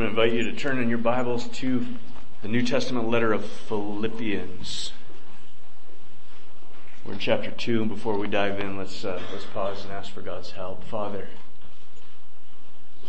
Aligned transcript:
I'm 0.00 0.06
going 0.06 0.16
to 0.16 0.22
invite 0.22 0.38
you 0.38 0.50
to 0.50 0.56
turn 0.56 0.78
in 0.78 0.88
your 0.88 0.96
Bibles 0.96 1.46
to 1.58 1.86
the 2.40 2.48
New 2.48 2.62
Testament 2.62 3.10
letter 3.10 3.34
of 3.34 3.44
Philippians. 3.44 4.92
We're 7.04 7.12
in 7.12 7.18
chapter 7.18 7.50
2, 7.50 7.82
and 7.82 7.90
before 7.90 8.16
we 8.16 8.26
dive 8.26 8.58
in, 8.60 8.78
let's, 8.78 9.04
uh, 9.04 9.20
let's 9.30 9.44
pause 9.44 9.84
and 9.84 9.92
ask 9.92 10.10
for 10.10 10.22
God's 10.22 10.52
help. 10.52 10.84
Father, 10.84 11.28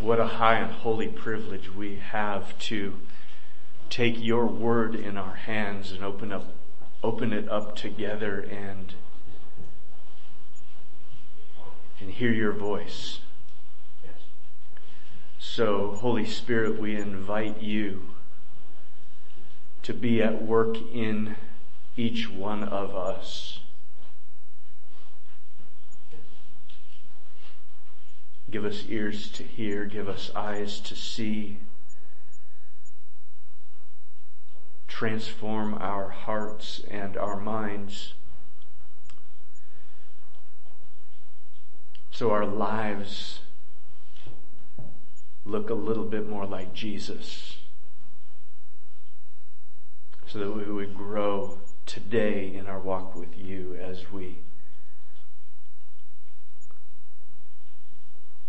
what 0.01 0.19
a 0.19 0.27
high 0.27 0.55
and 0.55 0.69
holy 0.69 1.07
privilege 1.07 1.73
we 1.73 1.95
have 1.95 2.59
to 2.59 2.95
take 3.89 4.21
your 4.21 4.45
word 4.45 4.93
in 4.93 5.15
our 5.15 5.35
hands 5.35 5.93
and 5.93 6.03
open 6.03 6.33
up, 6.33 6.53
open 7.01 7.31
it 7.31 7.47
up 7.47 7.77
together 7.77 8.41
and, 8.41 8.95
and 12.01 12.11
hear 12.11 12.33
your 12.33 12.51
voice. 12.51 13.21
So, 15.43 15.95
Holy 15.95 16.25
Spirit, 16.25 16.79
we 16.79 16.95
invite 16.95 17.63
you 17.63 18.11
to 19.81 19.91
be 19.91 20.21
at 20.21 20.43
work 20.43 20.77
in 20.77 21.35
each 21.97 22.29
one 22.29 22.63
of 22.63 22.95
us. 22.95 23.59
Give 28.51 28.63
us 28.63 28.85
ears 28.87 29.29
to 29.31 29.43
hear, 29.43 29.85
give 29.85 30.07
us 30.07 30.29
eyes 30.35 30.79
to 30.81 30.95
see. 30.95 31.57
Transform 34.87 35.73
our 35.73 36.09
hearts 36.09 36.81
and 36.87 37.17
our 37.17 37.39
minds 37.39 38.13
so 42.11 42.29
our 42.29 42.45
lives 42.45 43.39
look 45.45 45.69
a 45.69 45.73
little 45.73 46.05
bit 46.05 46.27
more 46.27 46.45
like 46.45 46.73
Jesus. 46.73 47.57
So 50.27 50.39
that 50.39 50.51
we 50.51 50.71
would 50.71 50.95
grow 50.95 51.59
today 51.85 52.53
in 52.53 52.67
our 52.67 52.79
walk 52.79 53.15
with 53.15 53.37
you 53.37 53.75
as 53.81 54.11
we 54.11 54.37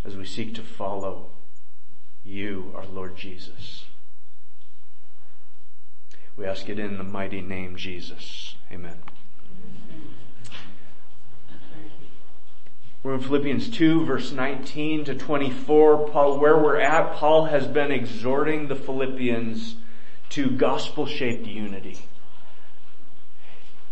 as 0.04 0.16
we 0.16 0.24
seek 0.24 0.54
to 0.54 0.62
follow 0.62 1.30
you, 2.24 2.72
our 2.76 2.86
Lord 2.86 3.16
Jesus. 3.16 3.84
We 6.36 6.46
ask 6.46 6.68
it 6.68 6.78
in 6.78 6.98
the 6.98 7.04
mighty 7.04 7.40
name 7.40 7.76
Jesus. 7.76 8.56
Amen. 8.72 9.02
We're 13.02 13.14
in 13.14 13.20
Philippians 13.20 13.68
2 13.70 14.04
verse 14.04 14.30
19 14.30 15.06
to 15.06 15.14
24. 15.16 16.08
Paul, 16.10 16.38
where 16.38 16.56
we're 16.56 16.78
at, 16.78 17.14
Paul 17.14 17.46
has 17.46 17.66
been 17.66 17.90
exhorting 17.90 18.68
the 18.68 18.76
Philippians 18.76 19.74
to 20.30 20.50
gospel 20.50 21.06
shaped 21.06 21.46
unity. 21.46 21.98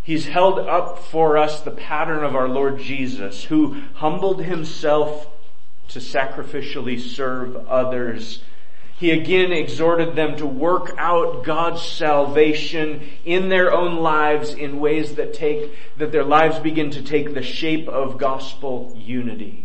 He's 0.02 0.26
held 0.26 0.60
up 0.60 1.00
for 1.00 1.36
us 1.36 1.60
the 1.60 1.72
pattern 1.72 2.22
of 2.22 2.36
our 2.36 2.48
Lord 2.48 2.78
Jesus, 2.78 3.44
who 3.44 3.82
humbled 3.94 4.44
himself 4.44 5.26
to 5.88 5.98
sacrificially 5.98 7.00
serve 7.00 7.56
others 7.66 8.42
he 9.00 9.12
again 9.12 9.50
exhorted 9.50 10.14
them 10.14 10.36
to 10.36 10.46
work 10.46 10.94
out 10.98 11.42
God's 11.42 11.80
salvation 11.80 13.08
in 13.24 13.48
their 13.48 13.72
own 13.72 13.96
lives 13.96 14.52
in 14.52 14.78
ways 14.78 15.14
that 15.14 15.32
take, 15.32 15.74
that 15.96 16.12
their 16.12 16.22
lives 16.22 16.58
begin 16.58 16.90
to 16.90 17.02
take 17.02 17.32
the 17.32 17.42
shape 17.42 17.88
of 17.88 18.18
gospel 18.18 18.92
unity. 18.94 19.64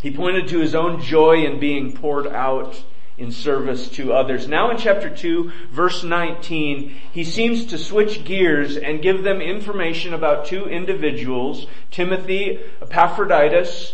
He 0.00 0.10
pointed 0.10 0.48
to 0.48 0.60
his 0.60 0.74
own 0.74 1.02
joy 1.02 1.44
in 1.44 1.60
being 1.60 1.92
poured 1.92 2.26
out 2.26 2.82
in 3.18 3.30
service 3.30 3.90
to 3.90 4.14
others. 4.14 4.48
Now 4.48 4.70
in 4.70 4.78
chapter 4.78 5.14
2, 5.14 5.52
verse 5.70 6.02
19, 6.02 6.96
he 7.12 7.24
seems 7.24 7.66
to 7.66 7.76
switch 7.76 8.24
gears 8.24 8.78
and 8.78 9.02
give 9.02 9.22
them 9.22 9.42
information 9.42 10.14
about 10.14 10.46
two 10.46 10.64
individuals, 10.64 11.66
Timothy, 11.90 12.58
Epaphroditus, 12.80 13.92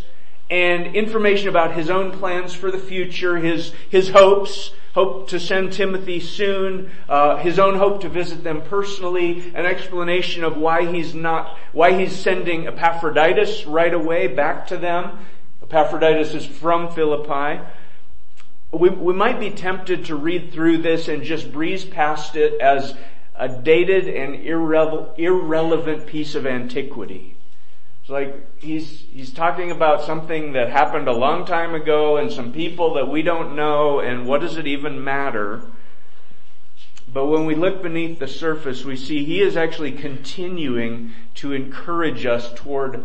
and 0.50 0.96
information 0.96 1.48
about 1.48 1.74
his 1.74 1.90
own 1.90 2.10
plans 2.12 2.54
for 2.54 2.70
the 2.70 2.78
future, 2.78 3.36
his, 3.36 3.72
his 3.90 4.08
hopes, 4.08 4.72
hope 4.94 5.28
to 5.28 5.38
send 5.38 5.72
Timothy 5.72 6.20
soon, 6.20 6.90
uh, 7.08 7.36
his 7.36 7.58
own 7.58 7.76
hope 7.76 8.00
to 8.00 8.08
visit 8.08 8.42
them 8.42 8.62
personally, 8.62 9.52
an 9.54 9.66
explanation 9.66 10.44
of 10.44 10.56
why 10.56 10.90
he's 10.90 11.14
not, 11.14 11.56
why 11.72 11.98
he's 11.98 12.18
sending 12.18 12.66
Epaphroditus 12.66 13.66
right 13.66 13.92
away 13.92 14.26
back 14.26 14.66
to 14.66 14.76
them. 14.76 15.18
Epaphroditus 15.62 16.34
is 16.34 16.46
from 16.46 16.90
Philippi. 16.92 17.62
We, 18.72 18.88
we 18.88 19.14
might 19.14 19.38
be 19.38 19.50
tempted 19.50 20.06
to 20.06 20.16
read 20.16 20.52
through 20.52 20.78
this 20.78 21.08
and 21.08 21.22
just 21.22 21.52
breeze 21.52 21.84
past 21.84 22.36
it 22.36 22.60
as 22.60 22.94
a 23.34 23.48
dated 23.48 24.08
and 24.08 24.34
irre- 24.44 25.16
irrelevant 25.18 26.06
piece 26.06 26.34
of 26.34 26.46
antiquity. 26.46 27.37
It's 28.08 28.12
like 28.14 28.58
he's, 28.58 29.04
he's 29.12 29.34
talking 29.34 29.70
about 29.70 30.02
something 30.02 30.54
that 30.54 30.70
happened 30.70 31.08
a 31.08 31.12
long 31.12 31.44
time 31.44 31.74
ago 31.74 32.16
and 32.16 32.32
some 32.32 32.54
people 32.54 32.94
that 32.94 33.06
we 33.06 33.20
don't 33.20 33.54
know 33.54 34.00
and 34.00 34.26
what 34.26 34.40
does 34.40 34.56
it 34.56 34.66
even 34.66 35.04
matter? 35.04 35.60
But 37.12 37.26
when 37.26 37.44
we 37.44 37.54
look 37.54 37.82
beneath 37.82 38.18
the 38.18 38.26
surface, 38.26 38.82
we 38.82 38.96
see 38.96 39.26
he 39.26 39.42
is 39.42 39.58
actually 39.58 39.92
continuing 39.92 41.12
to 41.34 41.52
encourage 41.52 42.24
us 42.24 42.50
toward 42.54 43.04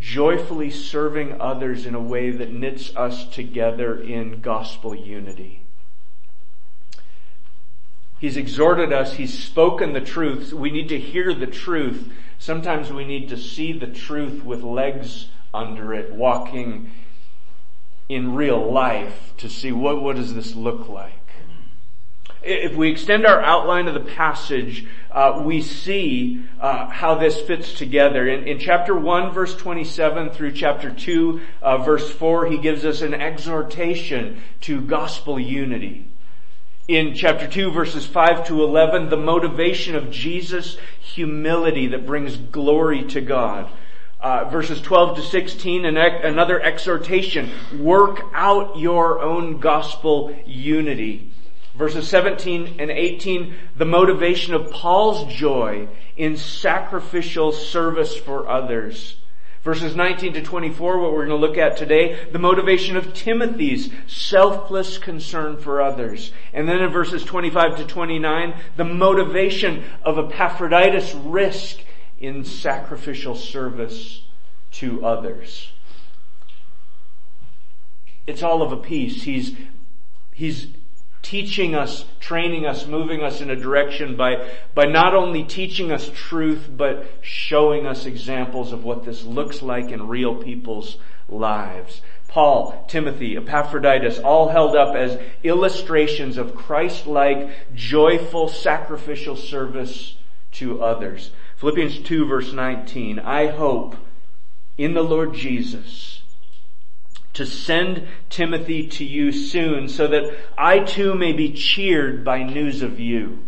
joyfully 0.00 0.70
serving 0.70 1.38
others 1.38 1.84
in 1.84 1.94
a 1.94 2.00
way 2.00 2.30
that 2.30 2.54
knits 2.54 2.96
us 2.96 3.26
together 3.26 4.00
in 4.00 4.40
gospel 4.40 4.94
unity. 4.94 5.61
He's 8.22 8.38
exhorted 8.38 8.90
us, 8.90 9.12
he's 9.14 9.36
spoken 9.38 9.92
the 9.92 10.00
truth. 10.00 10.54
We 10.54 10.70
need 10.70 10.88
to 10.88 10.98
hear 10.98 11.34
the 11.34 11.46
truth 11.46 12.10
Sometimes 12.42 12.92
we 12.92 13.04
need 13.04 13.28
to 13.28 13.36
see 13.36 13.72
the 13.72 13.86
truth 13.86 14.44
with 14.44 14.64
legs 14.64 15.28
under 15.54 15.94
it, 15.94 16.12
walking 16.12 16.90
in 18.08 18.34
real 18.34 18.72
life 18.72 19.32
to 19.36 19.48
see 19.48 19.70
what, 19.70 20.02
what 20.02 20.16
does 20.16 20.34
this 20.34 20.56
look 20.56 20.88
like. 20.88 21.12
If 22.42 22.74
we 22.74 22.90
extend 22.90 23.26
our 23.26 23.40
outline 23.40 23.86
of 23.86 23.94
the 23.94 24.12
passage, 24.14 24.84
uh, 25.12 25.40
we 25.46 25.62
see 25.62 26.44
uh, 26.60 26.88
how 26.88 27.14
this 27.14 27.40
fits 27.40 27.74
together. 27.74 28.26
In, 28.26 28.48
in, 28.48 28.58
chapter 28.58 28.96
1 28.96 29.32
verse 29.32 29.54
27 29.54 30.30
through 30.30 30.50
chapter 30.50 30.90
2 30.90 31.40
uh, 31.62 31.78
verse 31.78 32.10
4, 32.10 32.46
he 32.46 32.58
gives 32.58 32.84
us 32.84 33.02
an 33.02 33.14
exhortation 33.14 34.42
to 34.62 34.80
gospel 34.80 35.38
unity 35.38 36.08
in 36.92 37.14
chapter 37.14 37.48
2 37.48 37.70
verses 37.70 38.06
5 38.06 38.46
to 38.48 38.62
11, 38.62 39.08
the 39.08 39.16
motivation 39.16 39.94
of 39.94 40.10
Jesus' 40.10 40.76
humility 41.00 41.86
that 41.88 42.04
brings 42.04 42.36
glory 42.36 43.04
to 43.04 43.20
God. 43.20 43.70
Uh, 44.20 44.44
verses 44.50 44.80
12 44.80 45.16
to 45.16 45.22
16, 45.22 45.84
an, 45.84 45.96
another 45.96 46.60
exhortation, 46.60 47.50
work 47.80 48.20
out 48.34 48.78
your 48.78 49.20
own 49.20 49.58
gospel 49.58 50.36
unity. 50.46 51.32
Verses 51.74 52.06
17 52.08 52.76
and 52.78 52.90
18, 52.90 53.54
the 53.76 53.86
motivation 53.86 54.52
of 54.52 54.70
Paul's 54.70 55.32
joy 55.32 55.88
in 56.16 56.36
sacrificial 56.36 57.52
service 57.52 58.14
for 58.14 58.48
others. 58.48 59.16
Verses 59.62 59.94
19 59.94 60.32
to 60.32 60.42
24, 60.42 60.98
what 60.98 61.12
we're 61.12 61.26
going 61.26 61.40
to 61.40 61.46
look 61.46 61.56
at 61.56 61.76
today, 61.76 62.26
the 62.32 62.38
motivation 62.38 62.96
of 62.96 63.14
Timothy's 63.14 63.92
selfless 64.08 64.98
concern 64.98 65.56
for 65.56 65.80
others. 65.80 66.32
And 66.52 66.68
then 66.68 66.82
in 66.82 66.90
verses 66.90 67.22
25 67.24 67.76
to 67.76 67.84
29, 67.84 68.54
the 68.76 68.84
motivation 68.84 69.84
of 70.02 70.18
Epaphroditus' 70.18 71.14
risk 71.14 71.78
in 72.18 72.44
sacrificial 72.44 73.36
service 73.36 74.22
to 74.72 75.04
others. 75.06 75.70
It's 78.26 78.42
all 78.42 78.62
of 78.62 78.72
a 78.72 78.76
piece. 78.76 79.22
He's, 79.22 79.54
he's 80.32 80.68
teaching 81.22 81.74
us, 81.74 82.04
training 82.20 82.66
us, 82.66 82.86
moving 82.86 83.22
us 83.22 83.40
in 83.40 83.48
a 83.48 83.56
direction 83.56 84.16
by, 84.16 84.50
by 84.74 84.84
not 84.84 85.14
only 85.14 85.44
teaching 85.44 85.92
us 85.92 86.10
truth, 86.14 86.68
but 86.76 87.06
showing 87.22 87.86
us 87.86 88.04
examples 88.06 88.72
of 88.72 88.84
what 88.84 89.04
this 89.04 89.24
looks 89.24 89.62
like 89.62 89.90
in 89.90 90.08
real 90.08 90.34
people's 90.34 90.98
lives. 91.28 92.02
Paul, 92.28 92.84
Timothy, 92.88 93.36
Epaphroditus, 93.36 94.18
all 94.18 94.48
held 94.48 94.74
up 94.74 94.96
as 94.96 95.20
illustrations 95.44 96.38
of 96.38 96.54
Christ-like, 96.54 97.74
joyful, 97.74 98.48
sacrificial 98.48 99.36
service 99.36 100.16
to 100.52 100.82
others. 100.82 101.30
Philippians 101.56 102.00
2 102.00 102.26
verse 102.26 102.52
19, 102.52 103.18
I 103.20 103.46
hope 103.48 103.96
in 104.76 104.94
the 104.94 105.02
Lord 105.02 105.34
Jesus 105.34 106.21
to 107.34 107.46
send 107.46 108.06
Timothy 108.28 108.86
to 108.86 109.04
you 109.04 109.32
soon 109.32 109.88
so 109.88 110.06
that 110.06 110.34
I 110.56 110.80
too 110.80 111.14
may 111.14 111.32
be 111.32 111.52
cheered 111.52 112.24
by 112.24 112.42
news 112.42 112.82
of 112.82 113.00
you. 113.00 113.38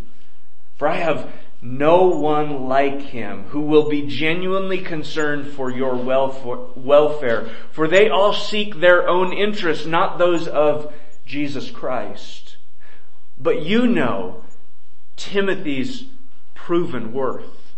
For 0.77 0.89
I 0.89 0.97
have 0.97 1.31
no 1.61 2.09
one 2.09 2.65
like 2.65 3.01
him 3.01 3.45
who 3.45 3.61
will 3.63 3.89
be 3.89 4.07
genuinely 4.07 4.79
concerned 4.79 5.47
for 5.53 5.71
your 5.71 5.97
welfare, 5.97 7.49
for 7.71 7.89
they 7.89 8.09
all 8.09 8.35
seek 8.35 8.81
their 8.81 9.09
own 9.09 9.33
interests, 9.33 9.87
not 9.87 10.19
those 10.19 10.47
of 10.47 10.93
Jesus 11.25 11.71
Christ. 11.71 12.57
But 13.39 13.63
you 13.63 13.87
know 13.87 14.45
Timothy's 15.17 16.05
proven 16.55 17.13
worth. 17.13 17.73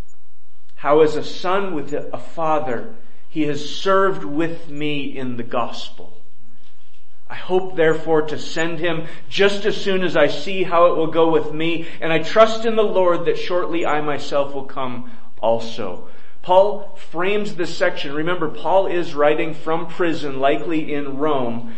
How 0.76 1.00
as 1.00 1.17
a 1.17 1.25
son 1.25 1.75
with 1.75 1.93
a 1.93 2.19
father, 2.19 2.94
he 3.28 3.43
has 3.43 3.69
served 3.69 4.25
with 4.25 4.69
me 4.69 5.17
in 5.17 5.37
the 5.37 5.43
gospel. 5.43 6.17
I 7.28 7.34
hope 7.34 7.75
therefore 7.75 8.23
to 8.23 8.38
send 8.38 8.78
him 8.78 9.06
just 9.28 9.64
as 9.64 9.76
soon 9.76 10.02
as 10.02 10.17
I 10.17 10.28
see 10.28 10.62
how 10.62 10.87
it 10.87 10.96
will 10.96 11.11
go 11.11 11.31
with 11.31 11.52
me, 11.52 11.88
and 12.00 12.12
I 12.12 12.20
trust 12.20 12.64
in 12.64 12.76
the 12.76 12.84
Lord 12.84 13.25
that 13.25 13.38
shortly 13.38 13.84
I 13.84 14.00
myself 14.00 14.55
will 14.55 14.64
come 14.64 15.11
also. 15.40 16.08
Paul 16.43 16.96
frames 17.11 17.56
this 17.56 17.76
section. 17.76 18.14
Remember, 18.14 18.49
Paul 18.49 18.87
is 18.87 19.14
writing 19.14 19.52
from 19.55 19.88
prison, 19.88 20.38
likely 20.38 20.94
in 20.94 21.19
Rome. 21.19 21.75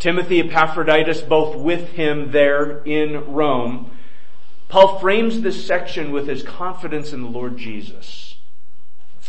Timothy 0.00 0.40
Epaphroditus 0.40 1.20
both 1.20 1.56
with 1.56 1.90
him 1.90 2.32
there 2.32 2.82
in 2.84 3.32
Rome. 3.32 3.90
Paul 4.68 4.98
frames 4.98 5.42
this 5.42 5.64
section 5.64 6.10
with 6.10 6.26
his 6.26 6.42
confidence 6.42 7.12
in 7.12 7.22
the 7.22 7.28
Lord 7.28 7.56
Jesus. 7.56 8.35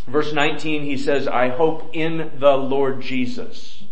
Verse 0.07 0.31
19, 0.31 0.83
he 0.83 0.98
says, 0.98 1.27
I 1.27 1.50
hope 1.50 1.89
in 1.94 2.31
the 2.39 2.56
Lord 2.56 3.01
Jesus. 3.01 3.83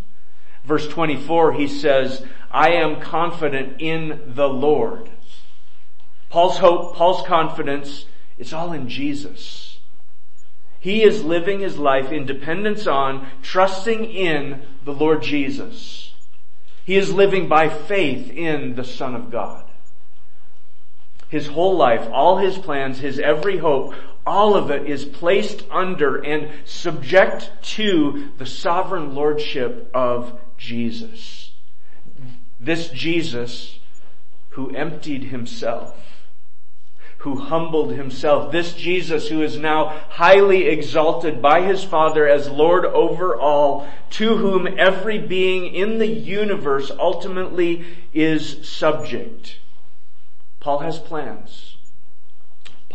Verse 0.63 0.87
24, 0.87 1.53
he 1.53 1.67
says, 1.67 2.25
I 2.49 2.69
am 2.69 3.01
confident 3.01 3.81
in 3.81 4.33
the 4.33 4.47
Lord. 4.47 5.09
Paul's 6.29 6.57
hope, 6.57 6.95
Paul's 6.95 7.25
confidence, 7.27 8.05
it's 8.37 8.53
all 8.53 8.71
in 8.73 8.87
Jesus. 8.87 9.77
He 10.79 11.03
is 11.03 11.23
living 11.23 11.59
his 11.59 11.77
life 11.77 12.11
in 12.11 12.25
dependence 12.25 12.87
on, 12.87 13.27
trusting 13.41 14.05
in 14.05 14.61
the 14.85 14.93
Lord 14.93 15.21
Jesus. 15.21 16.13
He 16.85 16.95
is 16.95 17.11
living 17.11 17.47
by 17.47 17.69
faith 17.69 18.29
in 18.29 18.75
the 18.75 18.83
Son 18.83 19.15
of 19.15 19.31
God. 19.31 19.65
His 21.27 21.47
whole 21.47 21.75
life, 21.75 22.07
all 22.11 22.37
his 22.37 22.57
plans, 22.57 22.99
his 22.99 23.19
every 23.19 23.57
hope, 23.57 23.95
all 24.25 24.55
of 24.55 24.71
it 24.71 24.89
is 24.89 25.05
placed 25.05 25.63
under 25.69 26.17
and 26.17 26.51
subject 26.65 27.51
to 27.61 28.31
the 28.37 28.45
sovereign 28.45 29.13
lordship 29.13 29.89
of 29.93 30.39
Jesus. 30.57 31.51
This 32.59 32.89
Jesus 32.89 33.79
who 34.51 34.73
emptied 34.75 35.25
himself, 35.25 35.95
who 37.19 37.35
humbled 37.37 37.91
himself, 37.91 38.51
this 38.51 38.73
Jesus 38.73 39.27
who 39.27 39.41
is 39.41 39.57
now 39.57 39.89
highly 40.09 40.67
exalted 40.67 41.41
by 41.41 41.61
his 41.61 41.83
Father 41.83 42.27
as 42.27 42.49
Lord 42.49 42.85
over 42.85 43.35
all, 43.35 43.87
to 44.11 44.37
whom 44.37 44.67
every 44.79 45.19
being 45.19 45.73
in 45.73 45.99
the 45.99 46.07
universe 46.07 46.89
ultimately 46.97 47.85
is 48.13 48.67
subject. 48.67 49.59
Paul 50.59 50.79
has 50.79 50.97
plans. 50.97 51.74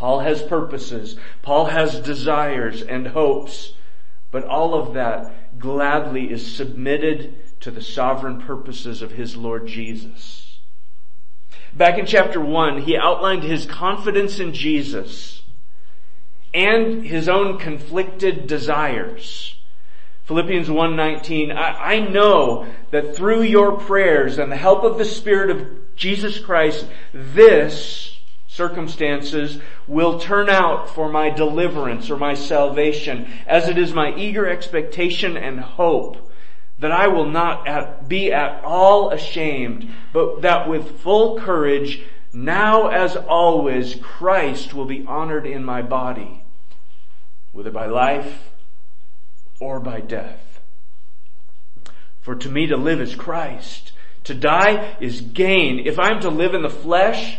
Paul 0.00 0.20
has 0.20 0.42
purposes. 0.42 1.16
Paul 1.42 1.66
has 1.66 2.00
desires 2.00 2.80
and 2.80 3.08
hopes. 3.08 3.74
But 4.30 4.44
all 4.44 4.72
of 4.72 4.94
that 4.94 5.58
gladly 5.58 6.32
is 6.32 6.56
submitted 6.56 7.34
to 7.60 7.70
the 7.70 7.82
sovereign 7.82 8.40
purposes 8.40 9.02
of 9.02 9.12
his 9.12 9.36
Lord 9.36 9.66
Jesus. 9.66 10.58
Back 11.74 11.98
in 11.98 12.06
chapter 12.06 12.40
1, 12.40 12.80
he 12.80 12.96
outlined 12.96 13.42
his 13.42 13.66
confidence 13.66 14.40
in 14.40 14.54
Jesus 14.54 15.42
and 16.54 17.04
his 17.04 17.28
own 17.28 17.58
conflicted 17.58 18.46
desires. 18.46 19.54
Philippians 20.24 20.68
1.19, 20.68 21.54
I, 21.54 21.96
I 21.96 21.98
know 21.98 22.66
that 22.90 23.14
through 23.16 23.42
your 23.42 23.76
prayers 23.76 24.38
and 24.38 24.50
the 24.50 24.56
help 24.56 24.82
of 24.82 24.96
the 24.96 25.04
Spirit 25.04 25.50
of 25.50 25.94
Jesus 25.94 26.38
Christ, 26.38 26.86
this 27.12 28.16
circumstances 28.50 29.60
will 29.86 30.18
turn 30.18 30.50
out 30.50 30.90
for 30.90 31.08
my 31.08 31.30
deliverance 31.30 32.10
or 32.10 32.16
my 32.16 32.34
salvation, 32.34 33.30
as 33.46 33.68
it 33.68 33.78
is 33.78 33.92
my 33.92 34.14
eager 34.16 34.48
expectation 34.48 35.36
and 35.36 35.60
hope 35.60 36.30
that 36.80 36.90
I 36.90 37.06
will 37.08 37.28
not 37.28 37.68
at, 37.68 38.08
be 38.08 38.32
at 38.32 38.64
all 38.64 39.10
ashamed, 39.10 39.88
but 40.12 40.42
that 40.42 40.68
with 40.68 41.00
full 41.00 41.38
courage, 41.38 42.02
now 42.32 42.88
as 42.88 43.16
always, 43.16 43.94
Christ 43.96 44.74
will 44.74 44.86
be 44.86 45.04
honored 45.06 45.46
in 45.46 45.64
my 45.64 45.82
body, 45.82 46.42
whether 47.52 47.70
by 47.70 47.86
life 47.86 48.50
or 49.60 49.78
by 49.78 50.00
death. 50.00 50.60
For 52.20 52.34
to 52.34 52.48
me 52.48 52.66
to 52.66 52.76
live 52.76 53.00
is 53.00 53.14
Christ. 53.14 53.92
To 54.24 54.34
die 54.34 54.96
is 55.00 55.20
gain. 55.20 55.86
If 55.86 55.98
I'm 55.98 56.20
to 56.20 56.30
live 56.30 56.54
in 56.54 56.62
the 56.62 56.70
flesh, 56.70 57.38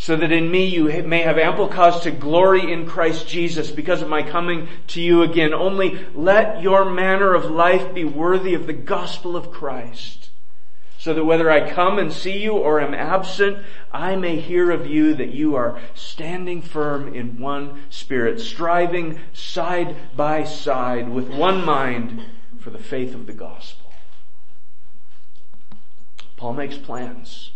so 0.00 0.14
that 0.14 0.30
in 0.30 0.48
me 0.48 0.64
you 0.64 0.84
may 1.02 1.22
have 1.22 1.36
ample 1.38 1.66
cause 1.66 2.00
to 2.02 2.12
glory 2.12 2.72
in 2.72 2.86
Christ 2.86 3.26
Jesus 3.26 3.72
because 3.72 4.00
of 4.00 4.08
my 4.08 4.22
coming 4.22 4.68
to 4.86 5.02
you 5.02 5.22
again. 5.22 5.52
Only 5.52 6.06
let 6.14 6.62
your 6.62 6.88
manner 6.88 7.34
of 7.34 7.50
life 7.50 7.92
be 7.92 8.04
worthy 8.04 8.54
of 8.54 8.68
the 8.68 8.72
gospel 8.72 9.36
of 9.36 9.50
Christ, 9.50 10.30
so 10.98 11.12
that 11.12 11.24
whether 11.24 11.50
I 11.50 11.68
come 11.68 11.98
and 11.98 12.12
see 12.12 12.38
you 12.38 12.52
or 12.52 12.80
am 12.80 12.94
absent, 12.94 13.58
I 13.92 14.14
may 14.14 14.40
hear 14.40 14.70
of 14.70 14.86
you 14.86 15.14
that 15.14 15.34
you 15.34 15.56
are 15.56 15.80
standing 15.94 16.62
firm 16.62 17.12
in 17.12 17.40
one 17.40 17.82
spirit, 17.90 18.40
striving 18.40 19.18
side 19.32 19.96
by 20.16 20.44
side 20.44 21.08
with 21.08 21.28
one 21.28 21.64
mind 21.64 22.24
for 22.60 22.70
the 22.70 22.78
faith 22.78 23.16
of 23.16 23.26
the 23.26 23.32
gospel. 23.32 23.92
Paul 26.36 26.52
makes 26.52 26.78
plans 26.78 27.50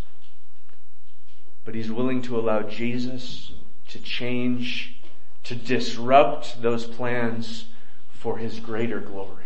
but 1.65 1.75
he's 1.75 1.91
willing 1.91 2.23
to 2.23 2.39
allow 2.39 2.63
Jesus 2.63 3.53
to 3.89 3.99
change, 3.99 4.97
to 5.45 5.55
disrupt 5.55 6.63
those 6.63 6.87
plans 6.87 7.67
for 8.13 8.39
his 8.39 8.59
greater 8.61 9.01
glory. 9.01 9.43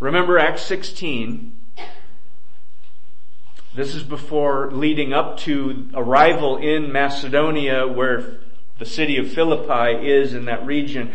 Remember 0.00 0.38
Acts 0.38 0.62
16. 0.62 1.52
This 3.74 3.94
is 3.94 4.04
before 4.04 4.70
leading 4.70 5.12
up 5.12 5.38
to 5.38 5.90
arrival 5.94 6.58
in 6.58 6.92
Macedonia 6.92 7.88
where 7.88 8.38
the 8.78 8.84
city 8.84 9.16
of 9.16 9.32
Philippi 9.32 10.06
is 10.06 10.34
in 10.34 10.44
that 10.44 10.64
region. 10.64 11.10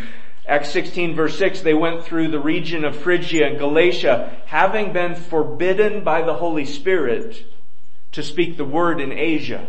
Acts 0.48 0.70
16 0.72 1.16
verse 1.16 1.38
6, 1.38 1.62
they 1.62 1.74
went 1.74 2.04
through 2.04 2.30
the 2.30 2.40
region 2.40 2.84
of 2.84 2.96
Phrygia 2.96 3.48
and 3.48 3.60
Galatia, 3.60 4.36
having 4.48 4.92
been 4.92 5.16
forbidden 5.16 6.04
by 6.04 6.22
the 6.22 6.34
Holy 6.34 6.66
Spirit 6.66 7.46
to 8.12 8.24
speak 8.24 8.58
the 8.58 8.66
word 8.66 9.00
in 9.00 9.12
Asia. 9.12 9.68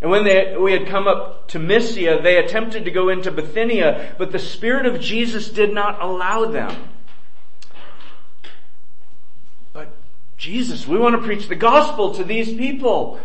And 0.00 0.10
when 0.10 0.24
they, 0.24 0.56
we 0.56 0.72
had 0.72 0.86
come 0.86 1.08
up 1.08 1.48
to 1.48 1.58
Mysia, 1.58 2.20
they 2.22 2.36
attempted 2.36 2.84
to 2.84 2.90
go 2.90 3.08
into 3.08 3.30
Bithynia, 3.30 4.14
but 4.18 4.32
the 4.32 4.38
Spirit 4.38 4.86
of 4.86 5.00
Jesus 5.00 5.48
did 5.48 5.72
not 5.72 6.02
allow 6.02 6.44
them. 6.46 6.90
But 9.72 9.96
Jesus, 10.36 10.86
we 10.86 10.98
want 10.98 11.16
to 11.16 11.22
preach 11.22 11.48
the 11.48 11.54
gospel 11.54 12.14
to 12.14 12.24
these 12.24 12.48
people. 12.48 13.18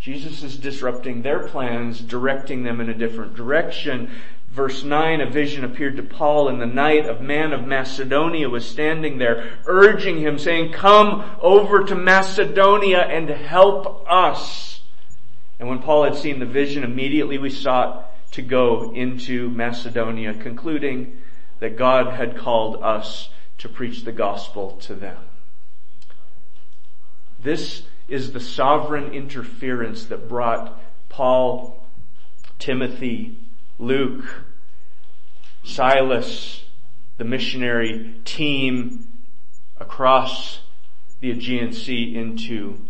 Jesus 0.00 0.42
is 0.42 0.56
disrupting 0.56 1.22
their 1.22 1.48
plans, 1.48 2.00
directing 2.00 2.62
them 2.62 2.80
in 2.80 2.88
a 2.88 2.94
different 2.94 3.34
direction. 3.34 4.10
Verse 4.56 4.82
9, 4.82 5.20
a 5.20 5.28
vision 5.28 5.64
appeared 5.64 5.98
to 5.98 6.02
Paul 6.02 6.48
in 6.48 6.58
the 6.58 6.64
night. 6.66 7.06
A 7.06 7.20
man 7.20 7.52
of 7.52 7.66
Macedonia 7.66 8.48
was 8.48 8.66
standing 8.66 9.18
there, 9.18 9.58
urging 9.66 10.18
him, 10.18 10.38
saying, 10.38 10.72
Come 10.72 11.22
over 11.42 11.84
to 11.84 11.94
Macedonia 11.94 13.00
and 13.00 13.28
help 13.28 14.10
us. 14.10 14.80
And 15.60 15.68
when 15.68 15.80
Paul 15.80 16.04
had 16.04 16.16
seen 16.16 16.38
the 16.38 16.46
vision, 16.46 16.84
immediately 16.84 17.36
we 17.36 17.50
sought 17.50 18.10
to 18.32 18.40
go 18.40 18.94
into 18.94 19.50
Macedonia, 19.50 20.32
concluding 20.32 21.18
that 21.58 21.76
God 21.76 22.14
had 22.14 22.38
called 22.38 22.82
us 22.82 23.28
to 23.58 23.68
preach 23.68 24.04
the 24.04 24.12
gospel 24.12 24.78
to 24.84 24.94
them. 24.94 25.18
This 27.42 27.82
is 28.08 28.32
the 28.32 28.40
sovereign 28.40 29.12
interference 29.12 30.06
that 30.06 30.30
brought 30.30 30.80
Paul, 31.10 31.86
Timothy, 32.58 33.38
Luke, 33.78 34.45
Silas, 35.66 36.64
the 37.18 37.24
missionary 37.24 38.14
team 38.24 39.08
across 39.78 40.60
the 41.20 41.30
Aegean 41.30 41.72
Sea 41.72 42.16
into 42.16 42.86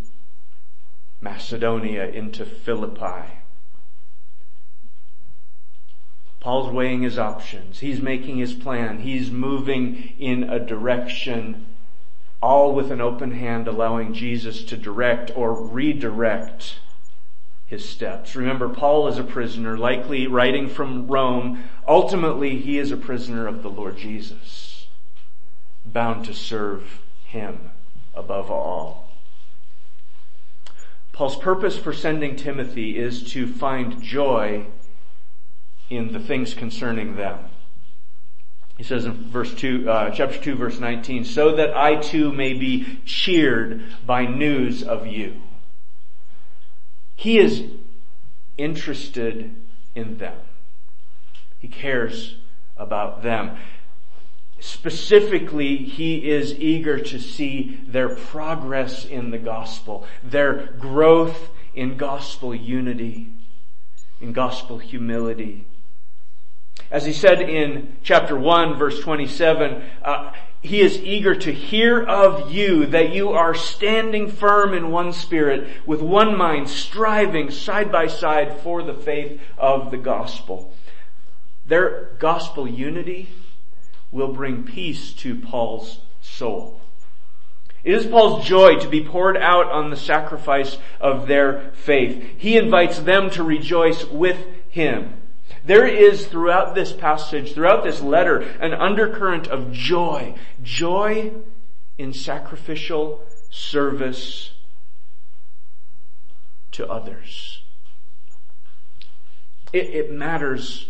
Macedonia, 1.23 2.07
into 2.07 2.45
Philippi. 2.45 3.33
Paul's 6.39 6.71
weighing 6.71 7.03
his 7.03 7.19
options. 7.19 7.81
He's 7.81 8.01
making 8.01 8.37
his 8.37 8.53
plan. 8.53 9.01
He's 9.01 9.31
moving 9.31 10.13
in 10.19 10.45
a 10.45 10.61
direction, 10.61 11.67
all 12.43 12.73
with 12.75 12.93
an 12.93 13.01
open 13.01 13.33
hand, 13.33 13.67
allowing 13.67 14.13
Jesus 14.13 14.63
to 14.65 14.77
direct 14.77 15.33
or 15.35 15.55
redirect 15.55 16.79
his 17.67 17.89
steps. 17.89 18.37
Remember, 18.37 18.69
Paul 18.69 19.09
is 19.09 19.19
a 19.19 19.25
prisoner, 19.25 19.77
likely 19.77 20.27
writing 20.27 20.69
from 20.69 21.09
Rome. 21.09 21.65
Ultimately, 21.87 22.59
he 22.59 22.79
is 22.79 22.93
a 22.93 22.97
prisoner 22.97 23.47
of 23.47 23.63
the 23.63 23.71
Lord 23.71 23.97
Jesus, 23.97 24.87
bound 25.85 26.25
to 26.27 26.35
serve 26.35 27.01
him 27.25 27.71
above 28.15 28.51
all. 28.51 29.11
Paul's 31.13 31.37
purpose 31.37 31.77
for 31.77 31.93
sending 31.93 32.37
Timothy 32.37 32.99
is 32.99 33.33
to 33.33 33.47
find 33.47 34.03
joy 34.03 34.67
in 35.91 36.13
the 36.13 36.21
things 36.21 36.55
concerning 36.55 37.17
them. 37.17 37.39
He 38.77 38.85
says 38.85 39.07
in 39.07 39.31
verse 39.31 39.55
2, 39.55 39.89
uh, 39.89 40.11
chapter 40.11 40.39
2 40.39 40.55
verse 40.55 40.79
19, 40.79 41.25
so 41.25 41.57
that 41.57 41.75
I 41.75 41.97
too 41.97 42.31
may 42.33 42.53
be 42.53 43.01
cheered 43.07 43.83
by 44.05 44.27
news 44.27 44.83
of 44.83 45.07
you. 45.07 45.41
He 47.17 47.39
is 47.39 47.65
interested 48.59 49.55
in 49.95 50.19
them. 50.19 50.37
He 51.59 51.69
cares 51.69 52.37
about 52.77 53.23
them. 53.23 53.57
Specifically, 54.61 55.77
he 55.77 56.31
is 56.31 56.55
eager 56.55 56.99
to 56.99 57.19
see 57.19 57.81
their 57.87 58.09
progress 58.09 59.05
in 59.05 59.31
the 59.31 59.39
gospel, 59.39 60.07
their 60.23 60.69
growth 60.79 61.51
in 61.75 61.97
gospel 61.97 62.55
unity, 62.55 63.29
in 64.21 64.33
gospel 64.33 64.79
humility. 64.79 65.67
As 66.91 67.05
he 67.05 67.13
said 67.13 67.41
in 67.43 67.97
chapter 68.03 68.39
1 68.39 68.79
verse 68.79 69.01
27, 69.01 69.83
uh, 70.03 70.33
he 70.63 70.81
is 70.81 70.99
eager 70.99 71.35
to 71.35 71.53
hear 71.53 72.03
of 72.03 72.53
you 72.53 72.87
that 72.87 73.13
you 73.13 73.31
are 73.31 73.55
standing 73.55 74.29
firm 74.31 74.75
in 74.75 74.91
one 74.91 75.13
spirit, 75.13 75.69
with 75.87 76.03
one 76.03 76.37
mind, 76.37 76.69
striving 76.69 77.51
side 77.51 77.93
by 77.93 78.07
side 78.07 78.61
for 78.61 78.83
the 78.83 78.95
faith 78.95 79.41
of 79.59 79.91
the 79.91 79.99
gospel. 79.99 80.75
Their 81.67 82.11
gospel 82.19 82.67
unity 82.67 83.29
will 84.11 84.33
bring 84.33 84.65
peace 84.65 85.13
to 85.15 85.37
Paul's 85.37 86.01
soul. 86.21 86.81
It 87.85 87.95
is 87.95 88.07
Paul's 88.07 88.45
joy 88.45 88.79
to 88.81 88.89
be 88.89 89.05
poured 89.05 89.37
out 89.37 89.71
on 89.71 89.91
the 89.91 89.97
sacrifice 89.97 90.77
of 91.01 91.29
their 91.29 91.71
faith. 91.75 92.25
He 92.37 92.57
invites 92.57 92.99
them 92.99 93.31
to 93.31 93.45
rejoice 93.45 94.05
with 94.05 94.39
him. 94.69 95.15
There 95.67 95.87
is 95.87 96.29
throughout 96.29 96.77
this 96.77 96.93
passage, 96.93 97.53
throughout 97.53 97.83
this 97.83 98.01
letter, 98.01 98.39
an 98.39 98.73
undercurrent 98.73 99.49
of 99.49 99.73
joy. 99.73 100.37
Joy 100.63 101.33
in 101.99 102.13
sacrificial 102.13 103.25
service 103.51 104.53
to 106.71 106.89
others. 106.89 107.63
It, 109.73 109.87
it 109.87 110.13
matters 110.13 110.89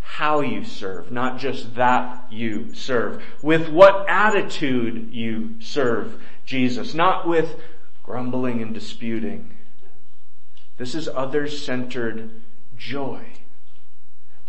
how 0.00 0.40
you 0.40 0.64
serve, 0.64 1.10
not 1.10 1.38
just 1.38 1.74
that 1.74 2.32
you 2.32 2.72
serve. 2.74 3.22
With 3.42 3.68
what 3.70 4.08
attitude 4.08 5.12
you 5.12 5.56
serve 5.60 6.22
Jesus, 6.44 6.94
not 6.94 7.26
with 7.26 7.56
grumbling 8.04 8.62
and 8.62 8.72
disputing. 8.72 9.56
This 10.76 10.94
is 10.94 11.08
others-centered 11.08 12.30
joy. 12.76 13.24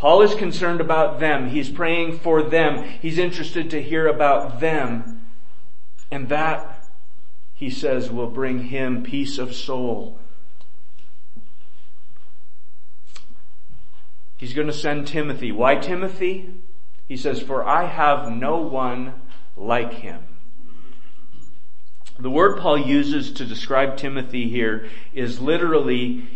Paul 0.01 0.23
is 0.23 0.33
concerned 0.33 0.81
about 0.81 1.19
them. 1.19 1.51
He's 1.51 1.69
praying 1.69 2.17
for 2.17 2.41
them. 2.41 2.83
He's 3.03 3.19
interested 3.19 3.69
to 3.69 3.83
hear 3.83 4.07
about 4.07 4.59
them. 4.59 5.27
And 6.09 6.27
that, 6.29 6.87
he 7.53 7.69
says, 7.69 8.09
will 8.09 8.31
bring 8.31 8.63
him 8.63 9.03
peace 9.03 9.37
of 9.37 9.53
soul. 9.53 10.17
He's 14.37 14.55
going 14.55 14.65
to 14.65 14.73
send 14.73 15.05
Timothy. 15.05 15.51
Why 15.51 15.75
Timothy? 15.75 16.49
He 17.07 17.15
says, 17.15 17.39
for 17.39 17.63
I 17.63 17.85
have 17.85 18.31
no 18.31 18.57
one 18.57 19.13
like 19.55 19.93
him. 19.93 20.23
The 22.17 22.31
word 22.31 22.59
Paul 22.59 22.79
uses 22.79 23.31
to 23.33 23.45
describe 23.45 23.97
Timothy 23.97 24.49
here 24.49 24.89
is 25.13 25.39
literally 25.39 26.27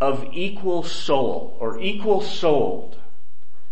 of 0.00 0.28
equal 0.32 0.82
soul 0.82 1.56
or 1.60 1.80
equal 1.80 2.20
souled. 2.20 2.96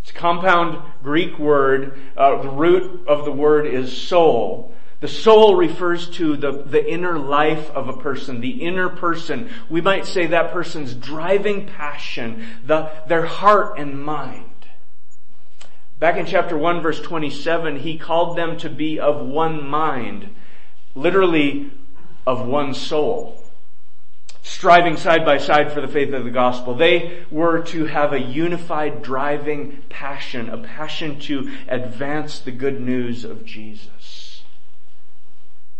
It's 0.03 0.11
a 0.11 0.15
compound 0.15 0.83
Greek 1.03 1.39
word. 1.39 1.99
Uh, 2.17 2.43
the 2.43 2.49
root 2.49 3.07
of 3.07 3.25
the 3.25 3.33
word 3.33 3.67
is 3.67 3.97
soul. 3.97 4.73
The 5.01 5.09
soul 5.09 5.57
refers 5.57 6.09
to 6.11 6.37
the, 6.37 6.53
the 6.53 6.85
inner 6.91 7.19
life 7.19 7.71
of 7.71 7.89
a 7.89 7.97
person, 7.97 8.41
the 8.41 8.63
inner 8.63 8.89
person. 8.89 9.51
We 9.69 9.81
might 9.81 10.07
say 10.07 10.27
that 10.27 10.53
person's 10.53 10.95
driving 10.95 11.67
passion, 11.67 12.47
the, 12.65 12.91
their 13.07 13.27
heart 13.27 13.79
and 13.79 14.03
mind. 14.03 14.45
Back 15.99 16.17
in 16.17 16.27
chapter 16.27 16.57
1 16.57 16.83
verse 16.83 17.01
27, 17.01 17.81
he 17.81 17.99
called 17.99 18.37
them 18.37 18.57
to 18.59 18.71
be 18.71 18.99
of 18.99 19.27
one 19.27 19.67
mind, 19.67 20.35
literally 20.95 21.71
of 22.27 22.47
one 22.47 22.75
soul 22.75 23.46
striving 24.47 24.97
side 24.97 25.25
by 25.25 25.39
side 25.39 25.73
for 25.73 25.81
the 25.81 25.89
faith 25.89 26.15
of 26.15 26.23
the 26.23 26.31
gospel. 26.31 26.73
They 26.73 27.25
were 27.33 27.63
to 27.65 27.87
have 27.87 28.13
a 28.13 28.21
unified 28.21 29.03
driving 29.03 29.83
passion, 29.89 30.49
a 30.49 30.59
passion 30.59 31.19
to 31.21 31.51
advance 31.67 32.39
the 32.39 32.53
good 32.53 32.81
news 32.81 33.25
of 33.25 33.45
Jesus. 33.45 34.43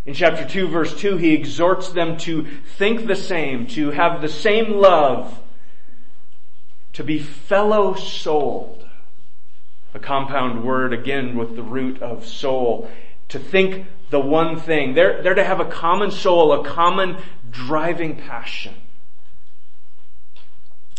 In 0.05 0.13
chapter 0.13 0.45
2 0.45 0.67
verse 0.67 0.99
2, 0.99 1.15
he 1.15 1.33
exhorts 1.33 1.89
them 1.89 2.17
to 2.17 2.45
think 2.77 3.07
the 3.07 3.15
same, 3.15 3.67
to 3.67 3.91
have 3.91 4.21
the 4.21 4.27
same 4.27 4.73
love, 4.73 5.39
to 6.91 7.05
be 7.05 7.19
fellow 7.19 7.93
souled. 7.93 8.85
A 9.93 9.99
compound 9.99 10.65
word 10.65 10.91
again 10.91 11.37
with 11.37 11.55
the 11.55 11.63
root 11.63 12.01
of 12.01 12.25
soul. 12.25 12.91
To 13.29 13.39
think 13.39 13.87
the 14.09 14.19
one 14.19 14.59
thing. 14.59 14.93
They're, 14.93 15.21
they're 15.21 15.33
to 15.33 15.43
have 15.43 15.59
a 15.59 15.65
common 15.65 16.11
soul, 16.11 16.53
a 16.53 16.63
common 16.67 17.17
driving 17.51 18.15
passion 18.15 18.73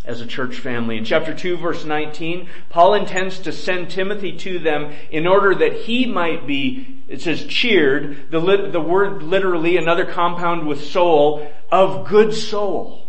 as 0.04 0.20
a 0.22 0.26
church 0.26 0.56
family. 0.56 0.96
In 0.96 1.04
chapter 1.04 1.34
2 1.34 1.58
verse 1.58 1.84
19, 1.84 2.48
Paul 2.70 2.94
intends 2.94 3.40
to 3.40 3.52
send 3.52 3.90
Timothy 3.90 4.36
to 4.38 4.58
them 4.58 4.92
in 5.10 5.26
order 5.26 5.54
that 5.54 5.74
he 5.74 6.06
might 6.06 6.46
be, 6.46 7.02
it 7.08 7.20
says 7.20 7.44
cheered, 7.44 8.30
the, 8.30 8.40
the 8.72 8.80
word 8.80 9.22
literally, 9.22 9.76
another 9.76 10.06
compound 10.06 10.66
with 10.66 10.82
soul, 10.82 11.52
of 11.70 12.08
good 12.08 12.32
soul. 12.32 13.07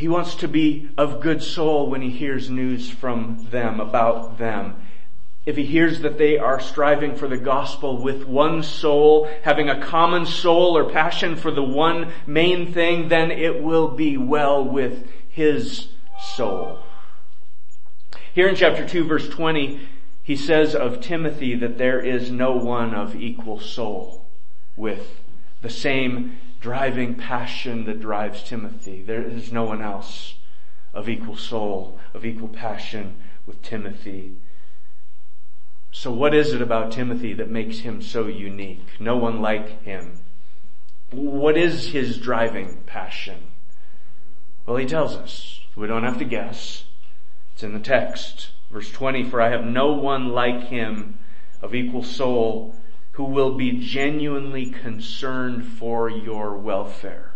He 0.00 0.08
wants 0.08 0.34
to 0.36 0.48
be 0.48 0.88
of 0.96 1.20
good 1.20 1.42
soul 1.42 1.90
when 1.90 2.00
he 2.00 2.08
hears 2.08 2.48
news 2.48 2.88
from 2.88 3.48
them, 3.50 3.80
about 3.80 4.38
them. 4.38 4.76
If 5.44 5.58
he 5.58 5.66
hears 5.66 6.00
that 6.00 6.16
they 6.16 6.38
are 6.38 6.58
striving 6.58 7.16
for 7.16 7.28
the 7.28 7.36
gospel 7.36 8.02
with 8.02 8.24
one 8.26 8.62
soul, 8.62 9.28
having 9.42 9.68
a 9.68 9.78
common 9.78 10.24
soul 10.24 10.74
or 10.74 10.88
passion 10.90 11.36
for 11.36 11.50
the 11.50 11.62
one 11.62 12.14
main 12.26 12.72
thing, 12.72 13.08
then 13.08 13.30
it 13.30 13.62
will 13.62 13.88
be 13.88 14.16
well 14.16 14.64
with 14.64 15.06
his 15.28 15.88
soul. 16.18 16.78
Here 18.32 18.48
in 18.48 18.56
chapter 18.56 18.88
2 18.88 19.04
verse 19.04 19.28
20, 19.28 19.86
he 20.22 20.34
says 20.34 20.74
of 20.74 21.02
Timothy 21.02 21.54
that 21.56 21.76
there 21.76 22.00
is 22.00 22.30
no 22.30 22.52
one 22.52 22.94
of 22.94 23.14
equal 23.14 23.60
soul 23.60 24.24
with 24.76 25.20
the 25.60 25.68
same 25.68 26.38
driving 26.60 27.14
passion 27.14 27.84
that 27.86 28.00
drives 28.00 28.42
Timothy. 28.42 29.02
There 29.02 29.22
is 29.22 29.50
no 29.50 29.64
one 29.64 29.80
else 29.80 30.34
of 30.92 31.08
equal 31.08 31.36
soul, 31.36 31.98
of 32.12 32.24
equal 32.24 32.48
passion 32.48 33.16
with 33.46 33.62
Timothy. 33.62 34.32
So 35.90 36.12
what 36.12 36.34
is 36.34 36.52
it 36.52 36.62
about 36.62 36.92
Timothy 36.92 37.32
that 37.34 37.50
makes 37.50 37.78
him 37.78 38.02
so 38.02 38.26
unique? 38.26 38.86
No 39.00 39.16
one 39.16 39.40
like 39.40 39.82
him. 39.82 40.18
What 41.10 41.56
is 41.56 41.88
his 41.88 42.18
driving 42.18 42.78
passion? 42.86 43.48
Well, 44.66 44.76
he 44.76 44.86
tells 44.86 45.16
us. 45.16 45.60
We 45.74 45.86
don't 45.86 46.04
have 46.04 46.18
to 46.18 46.24
guess. 46.24 46.84
It's 47.54 47.62
in 47.62 47.72
the 47.72 47.80
text. 47.80 48.50
Verse 48.70 48.90
20, 48.90 49.24
for 49.24 49.40
I 49.40 49.48
have 49.48 49.64
no 49.64 49.92
one 49.92 50.28
like 50.28 50.68
him 50.68 51.18
of 51.62 51.74
equal 51.74 52.04
soul 52.04 52.76
who 53.20 53.26
will 53.26 53.52
be 53.52 53.72
genuinely 53.72 54.64
concerned 54.64 55.62
for 55.62 56.08
your 56.08 56.56
welfare. 56.56 57.32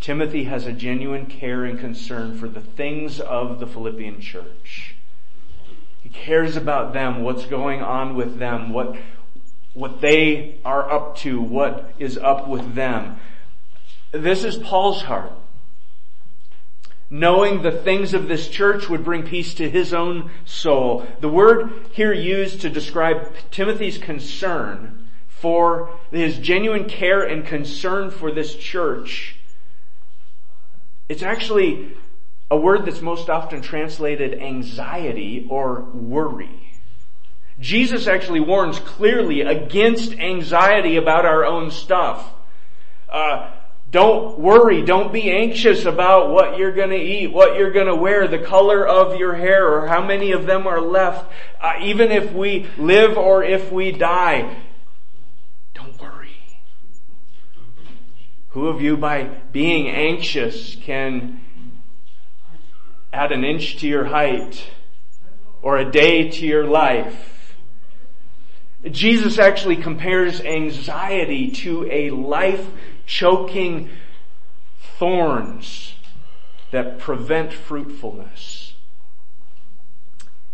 Timothy 0.00 0.42
has 0.42 0.66
a 0.66 0.72
genuine 0.72 1.26
care 1.26 1.64
and 1.64 1.78
concern 1.78 2.36
for 2.36 2.48
the 2.48 2.60
things 2.60 3.20
of 3.20 3.60
the 3.60 3.66
Philippian 3.68 4.20
church. 4.20 4.96
He 6.02 6.08
cares 6.08 6.56
about 6.56 6.92
them, 6.92 7.22
what's 7.22 7.46
going 7.46 7.80
on 7.80 8.16
with 8.16 8.40
them, 8.40 8.72
what, 8.72 8.96
what 9.72 10.00
they 10.00 10.58
are 10.64 10.90
up 10.90 11.16
to, 11.18 11.40
what 11.40 11.92
is 12.00 12.18
up 12.18 12.48
with 12.48 12.74
them. 12.74 13.20
This 14.10 14.42
is 14.42 14.56
Paul's 14.56 15.02
heart. 15.02 15.30
Knowing 17.12 17.60
the 17.60 17.70
things 17.70 18.14
of 18.14 18.26
this 18.26 18.48
church 18.48 18.88
would 18.88 19.04
bring 19.04 19.22
peace 19.22 19.52
to 19.52 19.68
his 19.68 19.92
own 19.92 20.30
soul. 20.46 21.06
The 21.20 21.28
word 21.28 21.70
here 21.92 22.14
used 22.14 22.62
to 22.62 22.70
describe 22.70 23.34
Timothy's 23.50 23.98
concern 23.98 25.06
for 25.28 25.90
his 26.10 26.38
genuine 26.38 26.88
care 26.88 27.22
and 27.22 27.44
concern 27.44 28.10
for 28.10 28.32
this 28.32 28.54
church, 28.54 29.36
it's 31.10 31.22
actually 31.22 31.94
a 32.50 32.56
word 32.56 32.86
that's 32.86 33.02
most 33.02 33.28
often 33.28 33.60
translated 33.60 34.40
anxiety 34.40 35.46
or 35.50 35.82
worry. 35.82 36.72
Jesus 37.60 38.06
actually 38.06 38.40
warns 38.40 38.78
clearly 38.78 39.42
against 39.42 40.14
anxiety 40.14 40.96
about 40.96 41.26
our 41.26 41.44
own 41.44 41.70
stuff. 41.70 42.32
Uh, 43.06 43.50
don't 43.92 44.38
worry. 44.38 44.80
Don't 44.80 45.12
be 45.12 45.30
anxious 45.30 45.84
about 45.84 46.30
what 46.30 46.56
you're 46.56 46.72
going 46.72 46.90
to 46.90 46.96
eat, 46.96 47.30
what 47.30 47.56
you're 47.56 47.70
going 47.70 47.88
to 47.88 47.94
wear, 47.94 48.26
the 48.26 48.38
color 48.38 48.86
of 48.86 49.16
your 49.16 49.34
hair, 49.34 49.70
or 49.70 49.86
how 49.86 50.02
many 50.02 50.32
of 50.32 50.46
them 50.46 50.66
are 50.66 50.80
left. 50.80 51.30
Uh, 51.60 51.74
even 51.82 52.10
if 52.10 52.32
we 52.32 52.66
live 52.78 53.18
or 53.18 53.44
if 53.44 53.70
we 53.70 53.92
die, 53.92 54.56
don't 55.74 56.00
worry. 56.00 56.38
Who 58.48 58.68
of 58.68 58.80
you 58.80 58.96
by 58.96 59.24
being 59.52 59.88
anxious 59.88 60.74
can 60.74 61.40
add 63.12 63.30
an 63.30 63.44
inch 63.44 63.76
to 63.80 63.86
your 63.86 64.06
height 64.06 64.70
or 65.60 65.76
a 65.76 65.90
day 65.90 66.30
to 66.30 66.46
your 66.46 66.64
life? 66.64 67.56
Jesus 68.90 69.38
actually 69.38 69.76
compares 69.76 70.40
anxiety 70.40 71.50
to 71.50 71.86
a 71.90 72.08
life 72.10 72.66
choking 73.12 73.90
thorns 74.98 75.94
that 76.70 76.98
prevent 76.98 77.52
fruitfulness. 77.52 78.72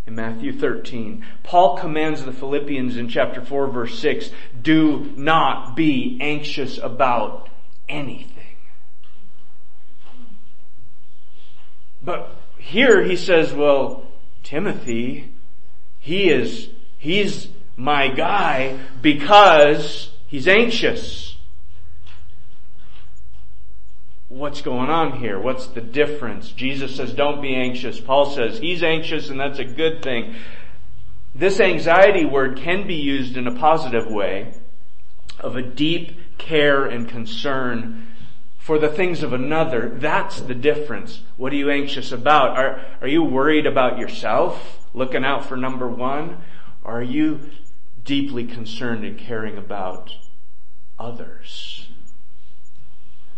In 0.08 0.16
Matthew 0.16 0.58
13, 0.58 1.24
Paul 1.44 1.78
commands 1.78 2.24
the 2.24 2.32
Philippians 2.32 2.96
in 2.96 3.08
chapter 3.08 3.44
4 3.44 3.68
verse 3.68 3.96
6, 4.00 4.30
do 4.60 5.12
not 5.16 5.76
be 5.76 6.18
anxious 6.20 6.78
about 6.78 7.48
anything. 7.88 8.34
But 12.02 12.34
here 12.56 13.04
he 13.04 13.14
says, 13.14 13.52
well, 13.52 14.10
Timothy, 14.42 15.32
he 16.00 16.28
is, 16.28 16.70
he's 16.96 17.48
my 17.76 18.08
guy 18.08 18.78
because 19.00 20.10
he's 20.26 20.48
anxious. 20.48 21.36
What's 24.28 24.60
going 24.60 24.90
on 24.90 25.18
here? 25.18 25.40
What's 25.40 25.68
the 25.68 25.80
difference? 25.80 26.50
Jesus 26.50 26.96
says, 26.96 27.14
don't 27.14 27.40
be 27.40 27.54
anxious. 27.54 27.98
Paul 27.98 28.30
says, 28.30 28.58
he's 28.58 28.82
anxious 28.82 29.30
and 29.30 29.40
that's 29.40 29.58
a 29.58 29.64
good 29.64 30.02
thing. 30.02 30.36
This 31.34 31.60
anxiety 31.60 32.24
word 32.24 32.58
can 32.58 32.86
be 32.86 32.96
used 32.96 33.36
in 33.36 33.46
a 33.46 33.54
positive 33.54 34.06
way 34.06 34.54
of 35.40 35.56
a 35.56 35.62
deep 35.62 36.18
care 36.36 36.84
and 36.84 37.08
concern 37.08 38.06
for 38.58 38.78
the 38.78 38.88
things 38.88 39.22
of 39.22 39.32
another. 39.32 39.92
That's 39.94 40.40
the 40.40 40.54
difference. 40.54 41.22
What 41.36 41.52
are 41.52 41.56
you 41.56 41.70
anxious 41.70 42.12
about? 42.12 42.58
Are, 42.58 42.84
are 43.00 43.08
you 43.08 43.22
worried 43.22 43.66
about 43.66 43.98
yourself, 43.98 44.86
looking 44.92 45.24
out 45.24 45.46
for 45.46 45.56
number 45.56 45.88
one? 45.88 46.42
Are 46.84 47.02
you 47.02 47.40
deeply 48.04 48.44
concerned 48.44 49.04
and 49.04 49.18
caring 49.18 49.56
about 49.56 50.12
others? 50.98 51.88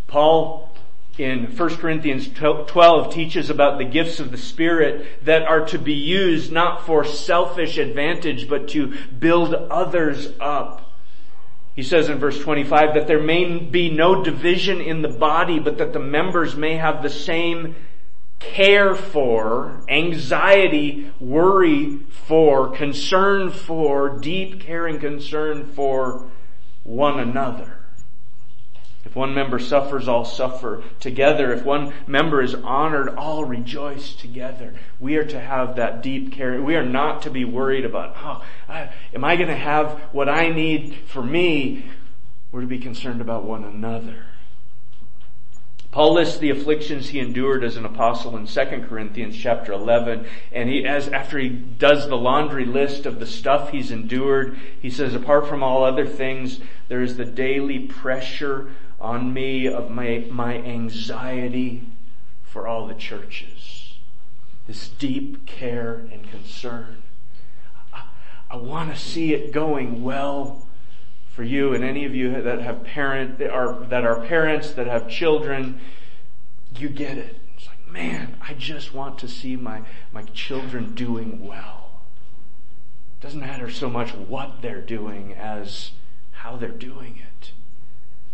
Paul 0.07 0.70
in 1.19 1.57
1 1.57 1.77
Corinthians 1.77 2.29
12 2.29 3.13
teaches 3.13 3.51
about 3.51 3.79
the 3.79 3.85
gifts 3.85 4.21
of 4.21 4.31
the 4.31 4.39
Spirit 4.39 5.25
that 5.25 5.43
are 5.43 5.67
to 5.67 5.79
be 5.79 5.93
used 5.93 6.51
not 6.51 6.87
for 6.87 7.05
selfish 7.05 7.77
advantage, 7.79 8.49
but 8.49 8.69
to 8.69 8.95
build 9.19 9.55
others 9.55 10.29
up. 10.41 10.93
He 11.77 11.83
says 11.83 12.09
in 12.09 12.19
verse 12.19 12.39
25 12.39 12.95
that 12.95 13.07
there 13.07 13.23
may 13.23 13.59
be 13.59 13.91
no 13.91 14.23
division 14.23 14.81
in 14.81 15.03
the 15.03 15.09
body, 15.09 15.59
but 15.59 15.79
that 15.79 15.93
the 15.93 16.01
members 16.01 16.57
may 16.57 16.77
have 16.77 17.03
the 17.03 17.11
same 17.11 17.77
care 18.39 18.95
for, 18.95 19.85
anxiety, 19.89 21.11
worry 21.21 21.99
for, 22.11 22.71
concern 22.71 23.51
for, 23.51 24.19
deep 24.19 24.61
caring 24.61 24.99
concern 24.99 25.67
for 25.67 26.27
one 26.83 27.21
another. 27.21 27.80
If 29.05 29.17
one 29.17 29.35
member 29.35 29.59
suffers, 29.59 30.09
all 30.09 30.25
suffer 30.25 30.83
together. 31.01 31.53
If 31.53 31.65
one 31.65 31.93
member 32.07 32.43
is 32.43 32.55
honored, 32.55 33.09
all 33.17 33.45
rejoice 33.45 34.15
together. 34.15 34.75
We 34.99 35.17
are 35.17 35.25
to 35.25 35.41
have 35.41 35.77
that 35.77 36.03
deep 36.03 36.33
care. 36.33 36.61
We 36.61 36.77
are 36.77 36.85
not 36.85 37.23
to 37.23 37.31
be 37.31 37.45
worried 37.45 37.87
about, 37.87 38.15
oh, 38.19 38.45
am 39.15 39.25
I 39.25 39.37
going 39.37 39.49
to 39.49 39.57
have 39.57 39.93
what 40.13 40.29
I 40.29 40.51
need 40.51 40.95
for 41.07 41.23
me? 41.23 41.87
We're 42.53 42.61
to 42.61 42.67
be 42.67 42.79
concerned 42.79 43.21
about 43.21 43.45
one 43.45 43.65
another. 43.65 44.27
Paul 45.93 46.15
lists 46.15 46.39
the 46.39 46.51
afflictions 46.51 47.09
he 47.09 47.19
endured 47.19 47.65
as 47.65 47.77
an 47.77 47.85
apostle 47.85 48.37
in 48.37 48.47
2 48.47 48.87
Corinthians 48.89 49.37
chapter 49.37 49.73
11, 49.73 50.25
and 50.53 50.69
he, 50.69 50.85
as, 50.85 51.09
after 51.09 51.37
he 51.37 51.49
does 51.49 52.07
the 52.07 52.17
laundry 52.17 52.65
list 52.65 53.07
of 53.07 53.19
the 53.19 53.27
stuff 53.27 53.71
he's 53.71 53.91
endured, 53.91 54.57
he 54.81 54.89
says, 54.89 55.15
apart 55.15 55.49
from 55.49 55.65
all 55.65 55.83
other 55.83 56.07
things, 56.07 56.61
there 56.87 57.03
is 57.03 57.17
the 57.17 57.25
daily 57.25 57.81
pressure 57.81 58.71
on 59.01 59.33
me 59.33 59.67
of 59.67 59.91
my, 59.91 60.27
my 60.31 60.57
anxiety 60.59 61.83
for 62.43 62.67
all 62.67 62.87
the 62.87 62.95
churches. 62.95 63.95
This 64.67 64.89
deep 64.89 65.47
care 65.47 66.07
and 66.13 66.29
concern. 66.31 67.03
I, 67.93 68.03
I 68.51 68.57
want 68.57 68.93
to 68.93 69.01
see 69.01 69.33
it 69.33 69.53
going 69.53 70.03
well 70.03 70.67
for 71.31 71.43
you 71.43 71.73
and 71.73 71.83
any 71.83 72.05
of 72.05 72.15
you 72.15 72.43
that 72.43 72.61
have 72.61 72.85
parent 72.85 73.39
that 73.39 73.51
are 73.51 73.85
that 73.87 74.05
are 74.05 74.21
parents 74.27 74.73
that 74.73 74.87
have 74.87 75.09
children. 75.09 75.81
You 76.77 76.89
get 76.89 77.17
it. 77.17 77.41
It's 77.57 77.67
like, 77.67 77.89
man, 77.91 78.37
I 78.47 78.55
just 78.55 78.93
want 78.93 79.19
to 79.21 79.29
see 79.29 79.57
my, 79.57 79.83
my 80.13 80.23
children 80.23 80.95
doing 80.95 81.47
well. 81.47 82.03
It 83.19 83.25
doesn't 83.25 83.41
matter 83.41 83.71
so 83.71 83.89
much 83.89 84.15
what 84.15 84.63
they're 84.63 84.83
doing 84.83 85.33
as 85.33 85.93
how 86.33 86.57
they're 86.57 86.69
doing 86.69 87.19
it 87.19 87.53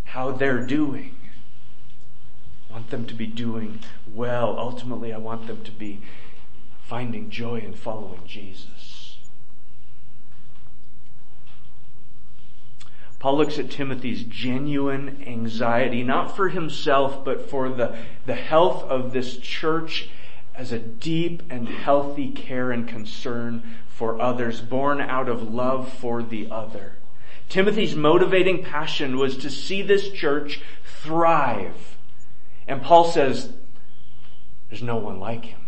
how 0.07 0.33
they're 0.33 0.65
doing. 0.65 1.15
I 2.69 2.73
want 2.73 2.91
them 2.91 3.07
to 3.07 3.15
be 3.15 3.27
doing 3.27 3.81
well. 4.13 4.59
Ultimately, 4.59 5.13
I 5.13 5.19
want 5.19 5.47
them 5.47 5.63
to 5.65 5.71
be 5.71 6.01
finding 6.83 7.31
joy 7.31 7.59
in 7.59 7.75
following 7.75 8.23
Jesus. 8.27 9.19
Paul 13.19 13.39
looks 13.39 13.59
at 13.59 13.71
Timothy's 13.71 14.23
genuine 14.25 15.25
anxiety, 15.27 16.03
not 16.03 16.37
for 16.37 16.51
himself, 16.51 17.25
but 17.25 17.49
for 17.49 17.69
the, 17.69 17.97
the 18.27 18.35
health 18.35 18.85
of 18.85 19.13
this 19.13 19.37
church 19.39 20.09
as 20.55 20.71
a 20.71 20.79
deep 20.79 21.43
and 21.51 21.69
healthy 21.69 22.31
care 22.31 22.71
and 22.71 22.87
concern 22.87 23.63
for 23.89 24.21
others, 24.21 24.61
born 24.61 25.01
out 25.01 25.29
of 25.29 25.53
love 25.53 25.93
for 25.93 26.23
the 26.23 26.49
other. 26.51 26.93
Timothy's 27.49 27.95
motivating 27.95 28.65
passion 28.65 29.17
was 29.17 29.37
to 29.39 29.51
see 29.51 29.83
this 29.83 30.11
church 30.11 30.61
thrive. 30.85 31.97
And 32.67 32.83
Paul 32.83 33.05
says, 33.05 33.53
there's 34.69 34.83
no 34.83 34.97
one 34.97 35.21
like 35.21 35.47
him. 35.47 35.61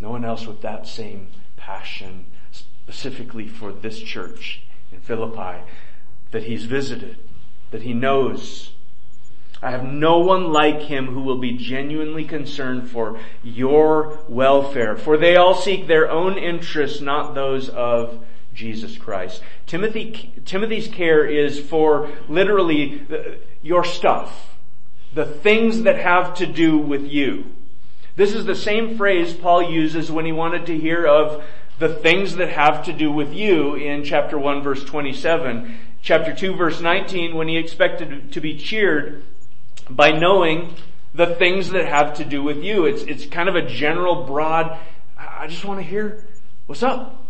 No 0.00 0.10
one 0.10 0.24
else 0.24 0.46
with 0.46 0.62
that 0.62 0.86
same 0.86 1.28
passion 1.56 2.26
specifically 2.50 3.48
for 3.48 3.72
this 3.72 4.00
church 4.00 4.62
in 4.90 5.00
Philippi 5.00 5.62
that 6.32 6.44
he's 6.44 6.64
visited, 6.64 7.16
that 7.70 7.82
he 7.82 7.92
knows. 7.92 8.72
I 9.62 9.70
have 9.70 9.84
no 9.84 10.18
one 10.18 10.52
like 10.52 10.80
him 10.80 11.06
who 11.06 11.20
will 11.22 11.38
be 11.38 11.56
genuinely 11.56 12.24
concerned 12.24 12.90
for 12.90 13.20
your 13.44 14.18
welfare, 14.28 14.96
for 14.96 15.16
they 15.16 15.36
all 15.36 15.54
seek 15.54 15.86
their 15.86 16.10
own 16.10 16.36
interests, 16.36 17.00
not 17.00 17.34
those 17.34 17.68
of 17.68 18.24
Jesus 18.54 18.96
Christ. 18.96 19.42
Timothy, 19.66 20.32
Timothy's 20.44 20.88
care 20.88 21.26
is 21.26 21.58
for 21.58 22.10
literally 22.28 23.06
uh, 23.10 23.36
your 23.62 23.84
stuff. 23.84 24.56
The 25.14 25.26
things 25.26 25.82
that 25.82 25.96
have 25.96 26.34
to 26.34 26.46
do 26.46 26.78
with 26.78 27.04
you. 27.04 27.46
This 28.16 28.34
is 28.34 28.44
the 28.44 28.54
same 28.54 28.96
phrase 28.96 29.32
Paul 29.32 29.70
uses 29.70 30.10
when 30.10 30.24
he 30.24 30.32
wanted 30.32 30.66
to 30.66 30.78
hear 30.78 31.06
of 31.06 31.44
the 31.78 31.94
things 31.94 32.36
that 32.36 32.50
have 32.50 32.84
to 32.84 32.92
do 32.92 33.10
with 33.10 33.32
you 33.32 33.74
in 33.74 34.04
chapter 34.04 34.38
1 34.38 34.62
verse 34.62 34.84
27. 34.84 35.78
Chapter 36.02 36.34
2 36.34 36.54
verse 36.54 36.80
19 36.80 37.34
when 37.34 37.48
he 37.48 37.56
expected 37.56 38.32
to 38.32 38.40
be 38.40 38.56
cheered 38.56 39.24
by 39.88 40.10
knowing 40.10 40.74
the 41.14 41.34
things 41.34 41.70
that 41.70 41.86
have 41.86 42.14
to 42.14 42.24
do 42.24 42.42
with 42.42 42.62
you. 42.62 42.84
It's, 42.84 43.02
it's 43.02 43.26
kind 43.26 43.48
of 43.48 43.56
a 43.56 43.66
general 43.66 44.24
broad 44.24 44.78
I 45.42 45.48
just 45.48 45.64
want 45.64 45.80
to 45.80 45.84
hear 45.84 46.24
what's 46.66 46.84
up. 46.84 47.21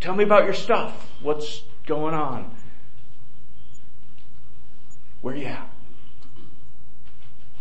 Tell 0.00 0.14
me 0.14 0.24
about 0.24 0.44
your 0.44 0.54
stuff. 0.54 1.10
What's 1.20 1.62
going 1.86 2.14
on? 2.14 2.54
Where 5.20 5.36
you 5.36 5.46
at? 5.46 5.70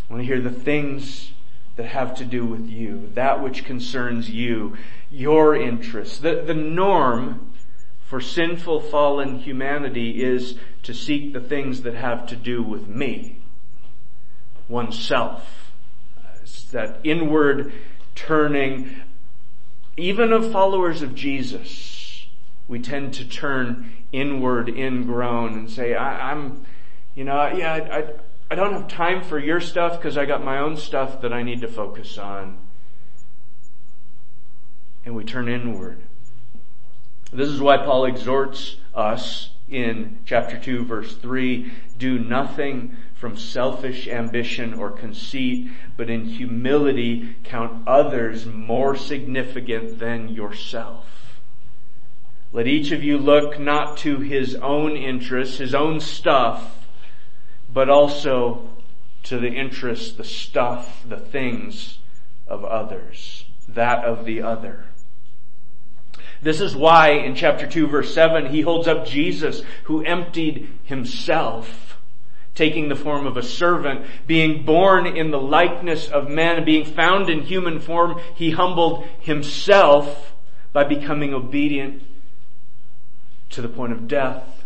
I 0.10 0.14
want 0.14 0.22
to 0.22 0.26
hear 0.26 0.42
the 0.42 0.50
things 0.50 1.34
that 1.76 1.86
have 1.86 2.16
to 2.16 2.26
do 2.26 2.46
with 2.46 2.68
you, 2.68 3.12
that 3.14 3.44
which 3.44 3.66
concerns 3.66 4.30
you, 4.30 4.78
your 5.12 5.56
interests. 5.56 6.18
The, 6.18 6.42
the 6.42 6.54
norm 6.54 7.52
for 8.06 8.20
sinful 8.20 8.82
fallen 8.82 9.40
humanity 9.40 10.24
is 10.24 10.58
to 10.84 10.94
seek 10.94 11.34
the 11.34 11.42
things 11.42 11.82
that 11.82 11.94
have 11.94 12.26
to 12.28 12.36
do 12.36 12.64
with 12.64 12.88
me, 12.88 13.40
oneself. 14.68 15.72
It's 16.42 16.64
that 16.72 17.00
inward 17.04 17.72
turning, 18.16 19.02
even 19.96 20.34
of 20.34 20.52
followers 20.52 21.02
of 21.02 21.14
Jesus, 21.14 21.99
we 22.70 22.80
tend 22.80 23.16
to 23.16 23.28
turn 23.28 23.92
inward, 24.14 24.70
ingrown, 24.70 25.56
and 25.56 25.70
say, 25.70 25.96
I, 25.96 26.32
am 26.32 26.66
you 27.16 27.26
know, 27.26 27.48
yeah, 27.48 27.74
I, 27.74 27.98
I, 27.98 28.14
I 28.52 28.56
don't 28.56 28.74
have 28.74 28.88
time 28.88 29.24
for 29.24 29.38
your 29.38 29.60
stuff 29.60 29.98
because 29.98 30.18
I 30.18 30.26
got 30.26 30.46
my 30.46 30.60
own 30.60 30.78
stuff 30.78 31.22
that 31.22 31.34
I 31.34 31.44
need 31.44 31.62
to 31.62 31.68
focus 31.68 32.18
on. 32.18 32.60
And 35.04 35.16
we 35.16 35.24
turn 35.24 35.50
inward. 35.50 36.04
This 37.34 37.50
is 37.50 37.60
why 37.60 37.78
Paul 37.78 38.06
exhorts 38.06 38.78
us 38.94 39.50
in 39.68 40.20
chapter 40.26 40.58
2 40.58 40.86
verse 40.86 41.16
3, 41.16 41.72
do 41.98 42.20
nothing 42.20 42.96
from 43.16 43.36
selfish 43.36 44.08
ambition 44.08 44.74
or 44.74 44.92
conceit, 44.92 45.70
but 45.98 46.10
in 46.10 46.26
humility 46.26 47.36
count 47.44 47.88
others 47.88 48.46
more 48.46 48.96
significant 48.96 50.00
than 50.00 50.30
yourself. 50.30 51.19
Let 52.52 52.68
each 52.68 52.92
of 52.92 53.04
you 53.04 53.18
look 53.20 53.60
not 53.60 53.98
to 53.98 54.20
his 54.20 54.56
own 54.56 54.98
interests, 54.98 55.58
his 55.58 55.76
own 55.76 56.00
stuff, 56.00 56.88
but 57.72 57.90
also 57.90 58.70
to 59.24 59.38
the 59.38 59.50
interests, 59.50 60.14
the 60.14 60.24
stuff, 60.24 61.04
the 61.08 61.20
things 61.20 62.00
of 62.48 62.66
others, 62.66 63.46
that 63.68 64.04
of 64.04 64.26
the 64.26 64.42
other. 64.42 64.86
This 66.42 66.60
is 66.60 66.76
why 66.76 67.12
in 67.12 67.36
chapter 67.36 67.68
2 67.68 67.86
verse 67.88 68.14
7 68.14 68.48
he 68.48 68.62
holds 68.62 68.88
up 68.88 69.06
Jesus 69.06 69.62
who 69.84 70.04
emptied 70.04 70.70
himself, 70.86 71.98
taking 72.56 72.90
the 72.90 72.96
form 72.96 73.28
of 73.28 73.38
a 73.38 73.44
servant, 73.44 74.06
being 74.26 74.66
born 74.66 75.06
in 75.06 75.30
the 75.30 75.40
likeness 75.40 76.08
of 76.08 76.30
men, 76.30 76.66
being 76.66 76.86
found 76.86 77.30
in 77.30 77.42
human 77.42 77.80
form, 77.80 78.20
he 78.34 78.52
humbled 78.52 79.06
himself 79.20 80.34
by 80.74 80.84
becoming 80.84 81.34
obedient 81.34 82.02
to 83.50 83.62
the 83.62 83.70
point 83.70 83.92
of 83.92 84.08
death, 84.08 84.64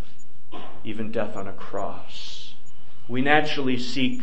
even 0.84 1.12
death 1.12 1.36
on 1.36 1.48
a 1.48 1.54
cross. 1.54 2.54
We 3.08 3.22
naturally 3.22 3.78
seek 3.78 4.22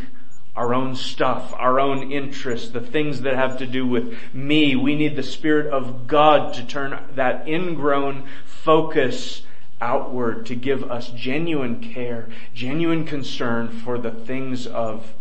our 0.55 0.73
own 0.73 0.95
stuff, 0.95 1.53
our 1.57 1.79
own 1.79 2.11
interests, 2.11 2.69
the 2.69 2.81
things 2.81 3.21
that 3.21 3.35
have 3.35 3.57
to 3.57 3.65
do 3.65 3.87
with 3.87 4.13
me. 4.33 4.75
We 4.75 4.95
need 4.95 5.15
the 5.15 5.23
Spirit 5.23 5.67
of 5.67 6.07
God 6.07 6.53
to 6.55 6.65
turn 6.65 6.99
that 7.15 7.47
ingrown 7.47 8.27
focus 8.45 9.43
outward 9.79 10.45
to 10.45 10.55
give 10.55 10.83
us 10.91 11.09
genuine 11.09 11.79
care, 11.81 12.27
genuine 12.53 13.05
concern 13.05 13.69
for 13.69 13.97
the 13.97 14.11
things 14.11 14.67
of 14.67 15.13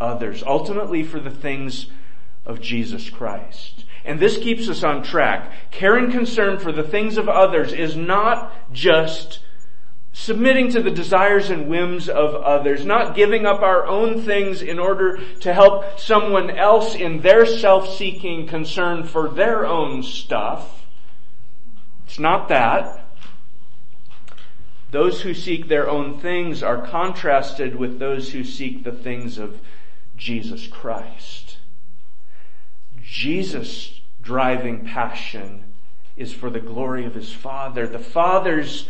others, 0.00 0.42
ultimately 0.44 1.02
for 1.02 1.20
the 1.20 1.30
things 1.30 1.86
of 2.44 2.60
Jesus 2.60 3.10
Christ. 3.10 3.84
And 4.06 4.20
this 4.20 4.38
keeps 4.38 4.68
us 4.68 4.84
on 4.84 5.02
track. 5.02 5.52
Care 5.72 5.96
and 5.96 6.12
concern 6.12 6.58
for 6.58 6.72
the 6.72 6.84
things 6.84 7.18
of 7.18 7.28
others 7.28 7.72
is 7.72 7.96
not 7.96 8.72
just 8.72 9.40
submitting 10.12 10.70
to 10.70 10.80
the 10.80 10.90
desires 10.90 11.50
and 11.50 11.68
whims 11.68 12.08
of 12.08 12.34
others, 12.36 12.86
not 12.86 13.14
giving 13.14 13.44
up 13.44 13.60
our 13.60 13.84
own 13.86 14.22
things 14.22 14.62
in 14.62 14.78
order 14.78 15.20
to 15.40 15.52
help 15.52 16.00
someone 16.00 16.50
else 16.50 16.94
in 16.94 17.20
their 17.20 17.44
self-seeking 17.44 18.46
concern 18.46 19.04
for 19.04 19.28
their 19.28 19.66
own 19.66 20.02
stuff. 20.02 20.86
It's 22.06 22.18
not 22.18 22.48
that. 22.48 23.04
Those 24.90 25.20
who 25.20 25.34
seek 25.34 25.68
their 25.68 25.90
own 25.90 26.20
things 26.20 26.62
are 26.62 26.86
contrasted 26.86 27.76
with 27.76 27.98
those 27.98 28.30
who 28.30 28.44
seek 28.44 28.84
the 28.84 28.92
things 28.92 29.36
of 29.36 29.60
Jesus 30.16 30.66
Christ. 30.66 31.58
Jesus' 33.02 33.95
driving 34.26 34.84
passion 34.84 35.62
is 36.16 36.32
for 36.32 36.50
the 36.50 36.60
glory 36.60 37.06
of 37.06 37.14
his 37.14 37.32
Father. 37.32 37.86
The 37.86 37.98
Father's 37.98 38.88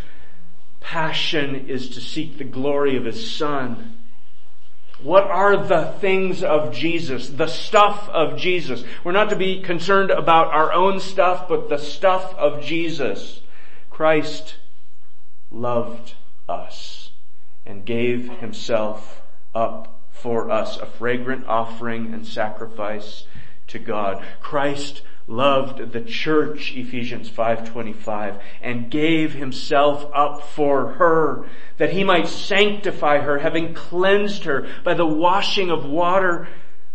passion 0.81 1.69
is 1.69 1.91
to 1.91 2.01
seek 2.01 2.39
the 2.39 2.45
glory 2.45 2.97
of 2.97 3.05
His 3.05 3.31
Son. 3.31 3.97
What 5.03 5.25
are 5.25 5.57
the 5.57 5.95
things 6.01 6.45
of 6.45 6.73
Jesus? 6.73 7.29
The 7.29 7.49
stuff 7.49 8.09
of 8.09 8.39
Jesus. 8.39 8.85
We're 9.03 9.13
not 9.13 9.31
to 9.31 9.37
be 9.37 9.63
concerned 9.63 10.11
about 10.11 10.55
our 10.55 10.73
own 10.73 11.01
stuff, 11.01 11.49
but 11.49 11.69
the 11.69 11.79
stuff 11.79 12.35
of 12.37 12.63
Jesus. 12.63 13.41
Christ 13.91 14.55
loved 15.51 16.15
us 16.49 17.11
and 17.67 17.85
gave 17.85 18.31
himself 18.39 19.23
up 19.55 20.01
for 20.13 20.51
us, 20.51 20.77
a 20.77 20.87
fragrant 20.87 21.47
offering 21.47 22.15
and 22.15 22.25
sacrifice 22.27 23.27
to 23.67 23.79
God. 23.79 24.25
Christ 24.41 25.03
loved 25.29 25.93
the 25.93 26.01
church, 26.01 26.73
Ephesians 26.75 27.29
5.25, 27.29 28.41
and 28.63 28.91
gave 28.91 29.35
himself 29.35 30.09
up 30.15 30.43
for 30.43 30.93
her, 30.93 31.47
that 31.79 31.93
he 31.93 32.05
might 32.05 32.29
sanctify 32.29 33.19
her, 33.19 33.39
having 33.39 33.75
cleansed 33.75 34.45
her 34.45 34.69
by 34.85 34.95
the 34.95 35.07
washing 35.07 35.71
of 35.71 35.85
water 35.85 36.49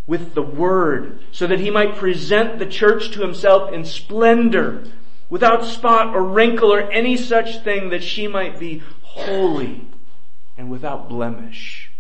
with 0.08 0.34
the 0.34 0.42
word, 0.42 1.20
so 1.32 1.46
that 1.46 1.60
he 1.60 1.70
might 1.70 1.96
present 1.96 2.58
the 2.58 2.66
church 2.66 3.12
to 3.12 3.22
himself 3.22 3.72
in 3.72 3.84
splendor, 3.84 4.84
without 5.30 5.64
spot 5.66 6.16
or 6.16 6.24
wrinkle 6.24 6.74
or 6.74 6.92
any 6.92 7.18
such 7.18 7.64
thing, 7.64 7.90
that 7.90 8.04
she 8.04 8.28
might 8.28 8.60
be 8.60 8.82
holy 9.02 9.88
and 10.58 10.70
without 10.70 11.10
blemish. 11.10 11.92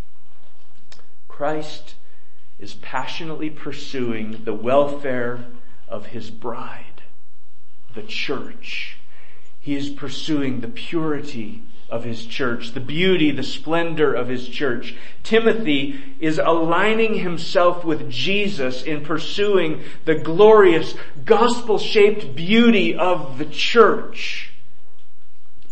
Christ 1.28 1.96
is 2.60 2.74
passionately 2.76 3.50
pursuing 3.50 4.44
the 4.44 4.54
welfare 4.54 5.46
of 5.92 6.08
his 6.08 6.32
bride, 6.32 7.04
the 7.94 8.04
church. 8.04 8.98
He 9.60 9.76
is 9.76 9.90
pursuing 9.90 10.62
the 10.62 10.68
purity 10.68 11.62
of 11.90 12.06
his 12.06 12.26
church, 12.26 12.72
the 12.72 12.80
beauty, 12.80 13.32
the 13.32 13.44
splendor 13.44 14.14
of 14.14 14.30
his 14.30 14.48
church. 14.48 14.96
Timothy 15.24 16.00
is 16.22 16.40
aligning 16.40 17.16
himself 17.16 17.84
with 17.84 18.10
Jesus 18.10 18.82
in 18.82 19.04
pursuing 19.04 19.84
the 20.06 20.16
glorious 20.16 20.96
gospel-shaped 21.26 22.34
beauty 22.34 22.96
of 22.96 23.38
the 23.38 23.46
church. 23.46 24.54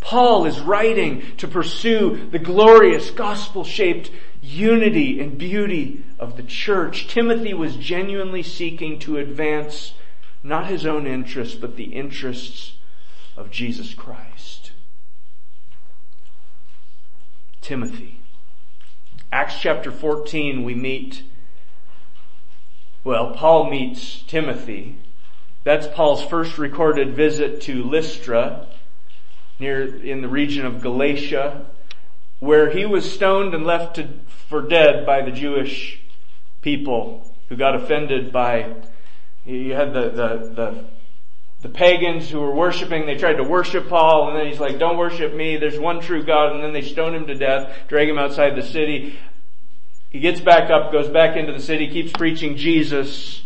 Paul 0.01 0.45
is 0.45 0.59
writing 0.59 1.23
to 1.37 1.47
pursue 1.47 2.29
the 2.31 2.39
glorious 2.39 3.11
gospel-shaped 3.11 4.11
unity 4.41 5.19
and 5.19 5.37
beauty 5.37 6.03
of 6.19 6.35
the 6.35 6.43
church. 6.43 7.07
Timothy 7.07 7.53
was 7.53 7.75
genuinely 7.77 8.43
seeking 8.43 8.99
to 8.99 9.17
advance 9.17 9.93
not 10.43 10.67
his 10.67 10.85
own 10.85 11.05
interests, 11.05 11.55
but 11.55 11.75
the 11.75 11.93
interests 11.95 12.77
of 13.35 13.51
Jesus 13.51 13.93
Christ. 13.93 14.71
Timothy. 17.61 18.19
Acts 19.31 19.59
chapter 19.59 19.91
14, 19.91 20.63
we 20.63 20.73
meet, 20.73 21.23
well, 23.03 23.31
Paul 23.33 23.69
meets 23.69 24.23
Timothy. 24.23 24.97
That's 25.63 25.87
Paul's 25.87 26.23
first 26.23 26.57
recorded 26.57 27.15
visit 27.15 27.61
to 27.61 27.83
Lystra, 27.83 28.67
near, 29.59 30.03
in 30.03 30.21
the 30.21 30.27
region 30.27 30.65
of 30.65 30.81
Galatia, 30.81 31.65
where 32.39 32.71
he 32.71 32.85
was 32.85 33.11
stoned 33.11 33.53
and 33.53 33.65
left 33.65 33.97
to, 33.97 34.07
for 34.47 34.61
dead 34.61 35.05
by 35.05 35.21
the 35.21 35.31
Jewish 35.31 36.01
people 36.61 37.35
who 37.49 37.55
got 37.55 37.75
offended 37.75 38.31
by 38.31 38.73
you 39.55 39.73
had 39.73 39.93
the, 39.93 40.09
the, 40.09 40.53
the, 40.53 40.85
the 41.61 41.69
pagans 41.69 42.29
who 42.29 42.39
were 42.39 42.53
worshiping, 42.53 43.05
they 43.05 43.15
tried 43.15 43.33
to 43.33 43.43
worship 43.43 43.89
Paul, 43.89 44.29
and 44.29 44.37
then 44.37 44.47
he's 44.47 44.59
like, 44.59 44.79
don't 44.79 44.97
worship 44.97 45.33
me, 45.33 45.57
there's 45.57 45.79
one 45.79 45.99
true 45.99 46.23
God, 46.23 46.53
and 46.53 46.63
then 46.63 46.71
they 46.71 46.81
stone 46.81 47.15
him 47.15 47.27
to 47.27 47.35
death, 47.35 47.71
drag 47.87 48.07
him 48.07 48.17
outside 48.17 48.55
the 48.55 48.63
city. 48.63 49.17
He 50.09 50.19
gets 50.19 50.39
back 50.39 50.69
up, 50.69 50.91
goes 50.91 51.09
back 51.09 51.35
into 51.35 51.51
the 51.51 51.61
city, 51.61 51.89
keeps 51.89 52.11
preaching 52.11 52.55
Jesus, 52.55 53.43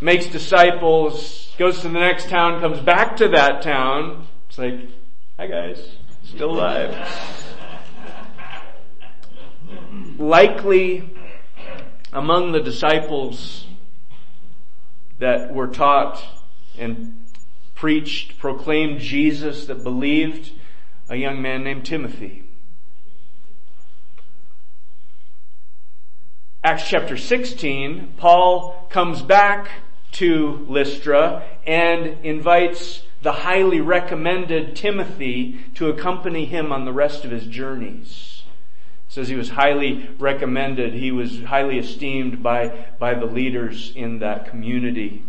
makes 0.00 0.26
disciples, 0.26 1.52
goes 1.58 1.80
to 1.80 1.88
the 1.88 1.98
next 1.98 2.28
town, 2.28 2.60
comes 2.60 2.80
back 2.80 3.16
to 3.16 3.28
that 3.28 3.62
town. 3.62 4.26
It's 4.48 4.58
like, 4.58 4.80
hi 5.36 5.46
guys, 5.46 5.96
still 6.24 6.52
alive. 6.52 7.46
Likely 10.18 11.10
among 12.12 12.52
the 12.52 12.60
disciples 12.60 13.66
that 15.20 15.54
were 15.54 15.68
taught 15.68 16.22
and 16.78 17.24
preached, 17.74 18.38
proclaimed 18.38 19.00
Jesus, 19.00 19.66
that 19.66 19.84
believed, 19.84 20.50
a 21.08 21.16
young 21.16 21.40
man 21.40 21.62
named 21.62 21.84
Timothy. 21.84 22.44
Acts 26.64 26.88
chapter 26.88 27.16
16, 27.16 28.14
Paul 28.16 28.86
comes 28.90 29.22
back 29.22 29.70
to 30.12 30.66
Lystra 30.68 31.42
and 31.66 32.24
invites 32.24 33.02
the 33.22 33.32
highly 33.32 33.80
recommended 33.80 34.74
Timothy 34.76 35.60
to 35.74 35.88
accompany 35.88 36.46
him 36.46 36.72
on 36.72 36.84
the 36.84 36.92
rest 36.92 37.24
of 37.24 37.30
his 37.30 37.46
journeys. 37.46 38.39
Says 39.10 39.26
he 39.26 39.34
was 39.34 39.50
highly 39.50 40.08
recommended. 40.20 40.94
He 40.94 41.10
was 41.10 41.42
highly 41.42 41.80
esteemed 41.80 42.44
by, 42.44 42.86
by 43.00 43.14
the 43.14 43.26
leaders 43.26 43.92
in 43.96 44.20
that 44.20 44.48
community. 44.48 45.24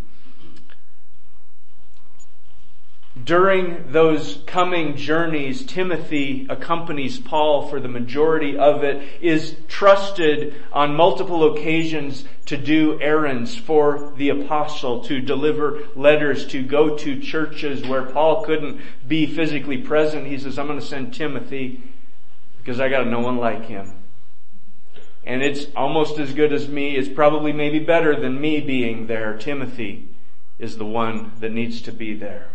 During 3.24 3.91
those 3.91 4.44
coming 4.46 4.96
journeys, 4.96 5.65
Timothy 5.65 6.46
accompanies 6.48 7.20
Paul 7.20 7.67
for 7.70 7.80
the 7.80 7.88
majority 7.88 8.56
of 8.56 8.84
it, 8.84 9.02
is 9.20 9.56
trusted 9.67 10.54
on 10.72 10.96
multiple 10.96 11.52
occasions 11.52 12.24
to 12.46 12.58
do 12.58 13.02
errands 13.02 13.56
for 13.56 14.13
the 14.15 14.30
apostle, 14.30 15.04
to 15.06 15.22
deliver 15.22 15.80
letters, 15.96 16.46
to 16.48 16.62
go 16.62 16.96
to 16.98 17.20
churches 17.20 17.84
where 17.84 18.04
Paul 18.04 18.44
couldn't 18.44 18.80
be 19.08 19.26
physically 19.26 19.80
present. 19.80 20.28
He 20.28 20.38
says, 20.38 20.60
I'm 20.60 20.67
going 20.67 20.80
to 20.80 20.86
send 20.86 21.15
Timothy 21.15 21.82
because 22.62 22.80
I 22.80 22.89
got 22.89 23.08
no 23.08 23.19
one 23.19 23.38
like 23.38 23.65
him. 23.65 23.93
And 25.24 25.43
it's 25.43 25.67
almost 25.76 26.19
as 26.19 26.34
good 26.34 26.54
as 26.54 26.67
me. 26.67 26.95
It's 26.95 27.10
probably 27.10 27.52
maybe 27.52 27.80
better 27.80 28.19
than 28.19 28.39
me 28.39 28.60
being 28.62 29.08
there. 29.08 29.38
Timothy 29.38 30.08
is 30.58 30.78
the 30.78 30.86
one 30.86 31.32
that 31.39 31.52
needs 31.52 31.82
to 31.82 31.91
be 31.91 32.13
there. 32.13 32.50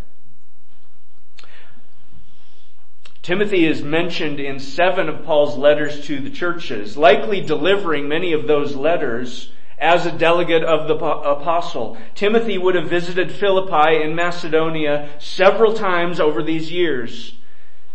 Timothy 3.21 3.65
is 3.65 3.81
mentioned 3.81 4.39
in 4.39 4.57
seven 4.59 5.09
of 5.09 5.25
Paul's 5.25 5.57
letters 5.57 6.05
to 6.07 6.21
the 6.21 6.29
churches, 6.29 6.95
likely 6.95 7.41
delivering 7.41 8.07
many 8.07 8.31
of 8.31 8.47
those 8.47 8.73
letters 8.73 9.51
as 9.77 10.05
a 10.05 10.11
delegate 10.11 10.63
of 10.63 10.87
the 10.87 10.95
apostle. 10.95 11.97
Timothy 12.15 12.57
would 12.57 12.75
have 12.75 12.89
visited 12.89 13.31
Philippi 13.31 14.01
in 14.01 14.15
Macedonia 14.15 15.09
several 15.19 15.73
times 15.73 16.21
over 16.21 16.41
these 16.41 16.71
years, 16.71 17.33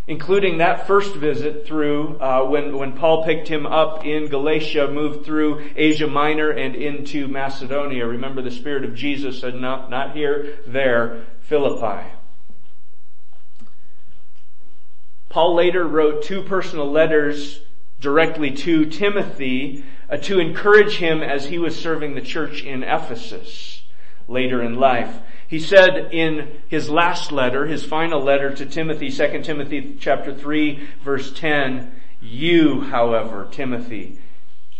including 0.07 0.57
that 0.57 0.85
first 0.85 1.15
visit 1.15 1.65
through 1.65 2.19
uh, 2.19 2.43
when 2.45 2.77
when 2.77 2.93
Paul 2.93 3.23
picked 3.23 3.47
him 3.47 3.65
up 3.65 4.05
in 4.05 4.27
Galatia, 4.27 4.87
moved 4.89 5.25
through 5.25 5.71
Asia 5.75 6.07
Minor 6.07 6.51
and 6.51 6.75
into 6.75 7.27
Macedonia. 7.27 8.05
Remember, 8.05 8.41
the 8.41 8.51
Spirit 8.51 8.83
of 8.83 8.95
Jesus 8.95 9.39
said, 9.39 9.55
"Not 9.55 9.89
not 9.89 10.15
here, 10.15 10.59
there, 10.67 11.25
Philippi." 11.41 12.09
Paul 15.29 15.55
later 15.55 15.87
wrote 15.87 16.23
two 16.23 16.43
personal 16.43 16.91
letters 16.91 17.61
directly 17.99 18.51
to 18.51 18.85
Timothy 18.85 19.83
uh, 20.09 20.17
to 20.17 20.39
encourage 20.39 20.97
him 20.97 21.23
as 21.23 21.47
he 21.47 21.57
was 21.57 21.75
serving 21.79 22.13
the 22.13 22.21
church 22.21 22.61
in 22.61 22.83
Ephesus 22.83 23.81
later 24.27 24.61
in 24.61 24.75
life. 24.75 25.17
He 25.53 25.59
said 25.59 26.11
in 26.11 26.63
his 26.67 26.89
last 26.89 27.31
letter, 27.31 27.67
his 27.67 27.85
final 27.85 28.19
letter 28.19 28.55
to 28.55 28.65
Timothy, 28.65 29.11
2 29.11 29.43
Timothy 29.43 29.95
chapter 29.99 30.33
3 30.33 30.83
verse 31.03 31.31
10, 31.31 31.93
you, 32.19 32.81
however, 32.81 33.47
Timothy, 33.51 34.17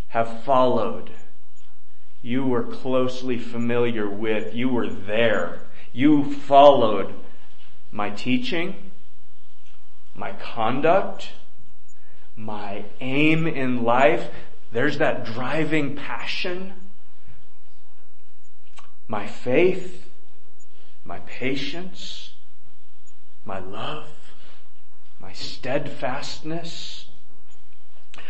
have 0.08 0.42
followed. 0.44 1.12
You 2.24 2.46
were 2.46 2.64
closely 2.64 3.38
familiar 3.38 4.10
with, 4.10 4.56
you 4.56 4.68
were 4.68 4.90
there. 4.90 5.60
You 5.92 6.34
followed 6.34 7.14
my 7.92 8.10
teaching, 8.10 8.90
my 10.16 10.32
conduct, 10.32 11.34
my 12.36 12.86
aim 13.00 13.46
in 13.46 13.84
life. 13.84 14.28
There's 14.72 14.98
that 14.98 15.24
driving 15.24 15.96
passion. 15.96 16.74
My 19.08 19.28
faith, 19.28 20.00
my 21.06 21.20
patience, 21.20 22.34
my 23.46 23.60
love, 23.60 24.08
my 25.20 25.34
steadfastness, 25.34 27.06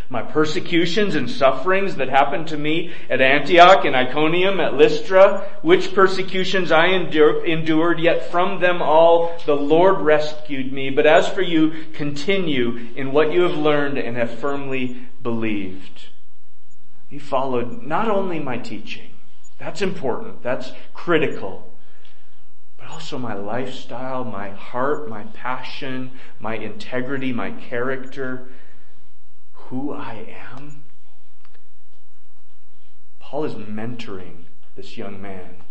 my 0.09 0.21
persecutions 0.21 1.15
and 1.15 1.29
sufferings 1.29 1.95
that 1.95 2.09
happened 2.09 2.47
to 2.47 2.57
me 2.57 2.93
at 3.09 3.21
Antioch 3.21 3.85
and 3.85 3.95
Iconium, 3.95 4.59
at 4.59 4.75
Lystra, 4.75 5.49
which 5.61 5.93
persecutions 5.93 6.71
I 6.71 6.87
endured, 6.87 7.99
yet 7.99 8.29
from 8.29 8.59
them 8.59 8.81
all 8.81 9.37
the 9.45 9.55
Lord 9.55 10.01
rescued 10.01 10.71
me. 10.71 10.89
But 10.89 11.07
as 11.07 11.27
for 11.29 11.41
you, 11.41 11.85
continue 11.93 12.89
in 12.95 13.11
what 13.11 13.33
you 13.33 13.41
have 13.41 13.57
learned 13.57 13.97
and 13.97 14.15
have 14.17 14.39
firmly 14.39 15.07
believed. 15.21 16.09
He 17.09 17.17
followed 17.17 17.81
not 17.83 18.07
only 18.07 18.39
my 18.39 18.57
teaching, 18.57 19.11
that's 19.57 19.81
important, 19.81 20.43
that's 20.43 20.73
critical, 20.93 21.72
but 22.83 22.91
also 22.91 23.17
my 23.17 23.33
lifestyle, 23.33 24.25
my 24.25 24.49
heart, 24.49 25.07
my 25.07 25.23
passion, 25.33 26.11
my 26.39 26.55
integrity, 26.55 27.31
my 27.31 27.51
character, 27.51 28.47
who 29.53 29.93
I 29.93 30.35
am? 30.51 30.83
Paul 33.19 33.45
is 33.45 33.53
mentoring 33.53 34.45
this 34.75 34.97
young 34.97 35.21
man. 35.21 35.63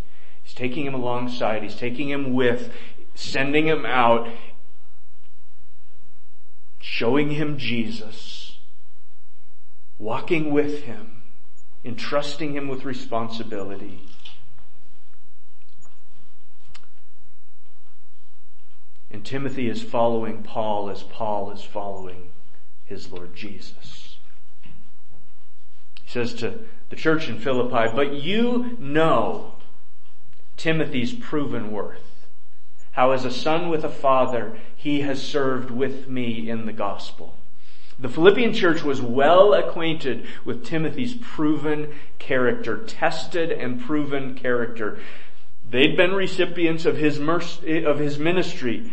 He's 0.42 0.54
taking 0.54 0.86
him 0.86 0.94
alongside, 0.94 1.62
he's 1.62 1.74
taking 1.74 2.08
him 2.08 2.32
with, 2.32 2.72
sending 3.14 3.66
him 3.66 3.84
out, 3.84 4.28
showing 6.80 7.32
him 7.32 7.58
Jesus, 7.58 8.56
walking 9.98 10.50
with 10.50 10.84
him, 10.84 11.22
entrusting 11.84 12.54
him 12.54 12.68
with 12.68 12.84
responsibility. 12.84 14.11
And 19.12 19.24
Timothy 19.24 19.68
is 19.68 19.82
following 19.82 20.42
Paul 20.42 20.88
as 20.88 21.02
Paul 21.02 21.50
is 21.50 21.62
following 21.62 22.30
his 22.86 23.12
Lord 23.12 23.36
Jesus. 23.36 24.16
He 26.02 26.10
says 26.10 26.34
to 26.34 26.60
the 26.88 26.96
church 26.96 27.28
in 27.28 27.38
Philippi, 27.38 27.94
but 27.94 28.14
you 28.14 28.76
know 28.78 29.56
Timothy's 30.56 31.12
proven 31.12 31.70
worth. 31.70 32.26
How 32.92 33.12
as 33.12 33.24
a 33.24 33.30
son 33.30 33.68
with 33.68 33.84
a 33.84 33.88
father, 33.88 34.58
he 34.74 35.00
has 35.00 35.22
served 35.22 35.70
with 35.70 36.08
me 36.08 36.48
in 36.48 36.66
the 36.66 36.72
gospel. 36.72 37.36
The 37.98 38.08
Philippian 38.08 38.52
church 38.52 38.82
was 38.82 39.00
well 39.00 39.54
acquainted 39.54 40.26
with 40.44 40.64
Timothy's 40.64 41.14
proven 41.14 41.94
character, 42.18 42.78
tested 42.84 43.52
and 43.52 43.80
proven 43.80 44.34
character. 44.34 44.98
They'd 45.72 45.96
been 45.96 46.12
recipients 46.12 46.84
of 46.84 46.98
his, 46.98 47.18
mercy, 47.18 47.84
of 47.84 47.98
his 47.98 48.18
ministry 48.18 48.92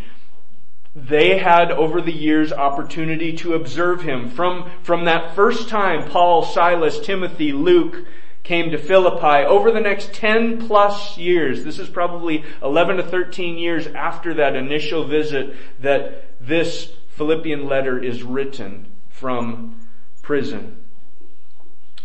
they 0.96 1.38
had 1.38 1.72
over 1.72 2.02
the 2.02 2.12
years 2.12 2.52
opportunity 2.52 3.36
to 3.38 3.54
observe 3.54 4.02
him. 4.02 4.30
From, 4.30 4.72
from 4.82 5.06
that 5.06 5.36
first 5.36 5.70
time 5.70 6.10
Paul, 6.10 6.44
Silas, 6.44 7.00
Timothy, 7.00 7.52
Luke 7.52 8.06
came 8.44 8.72
to 8.72 8.78
Philippi, 8.78 9.46
over 9.46 9.72
the 9.72 9.82
next 9.82 10.14
10 10.14 10.68
plus 10.68 11.18
years, 11.18 11.64
this 11.64 11.78
is 11.78 11.90
probably 11.90 12.44
11 12.64 12.98
to 12.98 13.04
13 13.04 13.58
years 13.58 13.86
after 13.88 14.34
that 14.36 14.56
initial 14.56 15.06
visit 15.06 15.56
that 15.82 16.26
this 16.42 16.92
Philippian 17.10 17.68
letter 17.68 18.02
is 18.02 18.24
written 18.24 18.88
from 19.10 19.80
prison. 20.24 20.84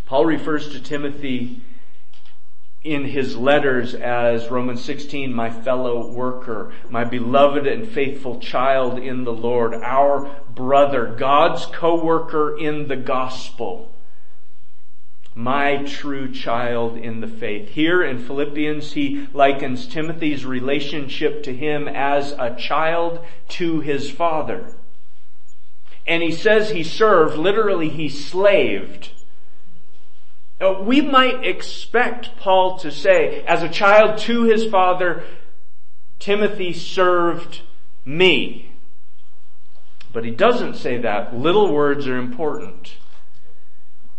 Paul 0.04 0.26
refers 0.26 0.72
to 0.72 0.80
Timothy 0.80 1.62
in 2.84 3.06
his 3.06 3.34
letters 3.34 3.94
as 3.94 4.50
Romans 4.50 4.84
16, 4.84 5.32
my 5.32 5.48
fellow 5.48 6.06
worker, 6.06 6.72
my 6.90 7.02
beloved 7.02 7.66
and 7.66 7.88
faithful 7.88 8.38
child 8.38 8.98
in 8.98 9.24
the 9.24 9.32
Lord, 9.32 9.72
our 9.74 10.30
brother, 10.54 11.06
God's 11.06 11.64
co-worker 11.64 12.58
in 12.58 12.88
the 12.88 12.96
gospel, 12.96 13.90
my 15.34 15.78
true 15.78 16.30
child 16.30 16.98
in 16.98 17.20
the 17.20 17.26
faith. 17.26 17.70
Here 17.70 18.04
in 18.04 18.18
Philippians, 18.18 18.92
he 18.92 19.28
likens 19.32 19.86
Timothy's 19.86 20.44
relationship 20.44 21.42
to 21.44 21.56
him 21.56 21.88
as 21.88 22.32
a 22.32 22.54
child 22.54 23.24
to 23.48 23.80
his 23.80 24.10
father. 24.10 24.74
And 26.06 26.22
he 26.22 26.30
says 26.30 26.70
he 26.70 26.84
served, 26.84 27.38
literally 27.38 27.88
he 27.88 28.10
slaved 28.10 29.10
Uh, 30.60 30.80
we 30.82 31.00
might 31.00 31.44
expect 31.44 32.36
Paul 32.36 32.78
to 32.78 32.90
say, 32.90 33.42
as 33.44 33.62
a 33.62 33.68
child 33.68 34.18
to 34.20 34.44
his 34.44 34.66
father, 34.66 35.24
Timothy 36.18 36.72
served 36.72 37.62
me. 38.04 38.72
But 40.12 40.24
he 40.24 40.30
doesn't 40.30 40.76
say 40.76 40.98
that. 40.98 41.34
Little 41.34 41.72
words 41.72 42.06
are 42.06 42.16
important. 42.18 42.96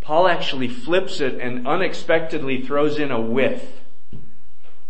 Paul 0.02 0.28
actually 0.28 0.68
flips 0.68 1.22
it 1.22 1.40
and 1.40 1.66
unexpectedly 1.68 2.62
throws 2.62 3.00
in 3.00 3.12
a 3.12 3.20
with. 3.20 3.82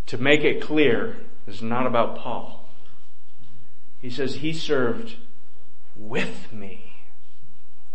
to 0.08 0.18
make 0.18 0.42
it 0.42 0.62
clear, 0.62 1.18
is 1.48 1.62
not 1.62 1.88
about 1.88 2.18
Paul. 2.18 2.70
He 4.02 4.10
says 4.10 4.36
he 4.36 4.54
served 4.54 5.16
with 5.96 6.52
me, 6.52 6.85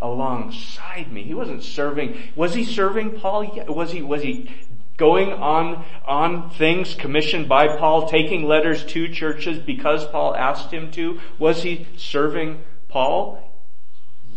alongside 0.01 1.11
me. 1.11 1.23
He 1.23 1.33
wasn't 1.33 1.63
serving, 1.63 2.17
was 2.35 2.53
he 2.55 2.65
serving 2.65 3.19
Paul? 3.19 3.63
Was 3.67 3.91
he, 3.91 4.01
was 4.01 4.23
he 4.23 4.49
going 4.97 5.31
on, 5.31 5.85
on 6.05 6.49
things 6.51 6.95
commissioned 6.95 7.47
by 7.47 7.77
Paul, 7.77 8.07
taking 8.07 8.43
letters 8.43 8.83
to 8.85 9.07
churches 9.07 9.59
because 9.59 10.05
Paul 10.05 10.35
asked 10.35 10.71
him 10.71 10.91
to? 10.91 11.19
Was 11.39 11.63
he 11.63 11.87
serving 11.97 12.61
Paul? 12.87 13.51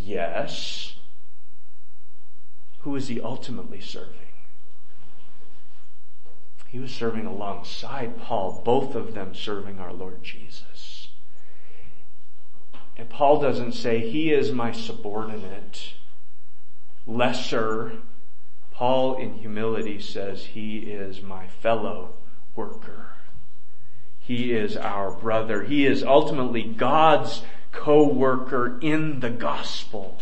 Yes. 0.02 0.94
Who 2.80 2.94
is 2.96 3.08
he 3.08 3.20
ultimately 3.20 3.80
serving? 3.80 4.14
He 6.68 6.78
was 6.78 6.92
serving 6.92 7.24
alongside 7.24 8.18
Paul, 8.18 8.60
both 8.64 8.94
of 8.94 9.14
them 9.14 9.34
serving 9.34 9.78
our 9.78 9.92
Lord 9.92 10.22
Jesus. 10.22 10.93
And 12.96 13.08
Paul 13.08 13.40
doesn't 13.40 13.72
say, 13.72 14.08
he 14.08 14.32
is 14.32 14.52
my 14.52 14.72
subordinate, 14.72 15.94
lesser. 17.06 17.92
Paul 18.70 19.16
in 19.16 19.34
humility 19.34 20.00
says, 20.00 20.46
he 20.46 20.78
is 20.78 21.20
my 21.20 21.46
fellow 21.46 22.14
worker. 22.54 23.08
He 24.20 24.52
is 24.52 24.76
our 24.76 25.10
brother. 25.10 25.64
He 25.64 25.86
is 25.86 26.02
ultimately 26.02 26.62
God's 26.62 27.42
co-worker 27.72 28.78
in 28.80 29.20
the 29.20 29.30
gospel. 29.30 30.18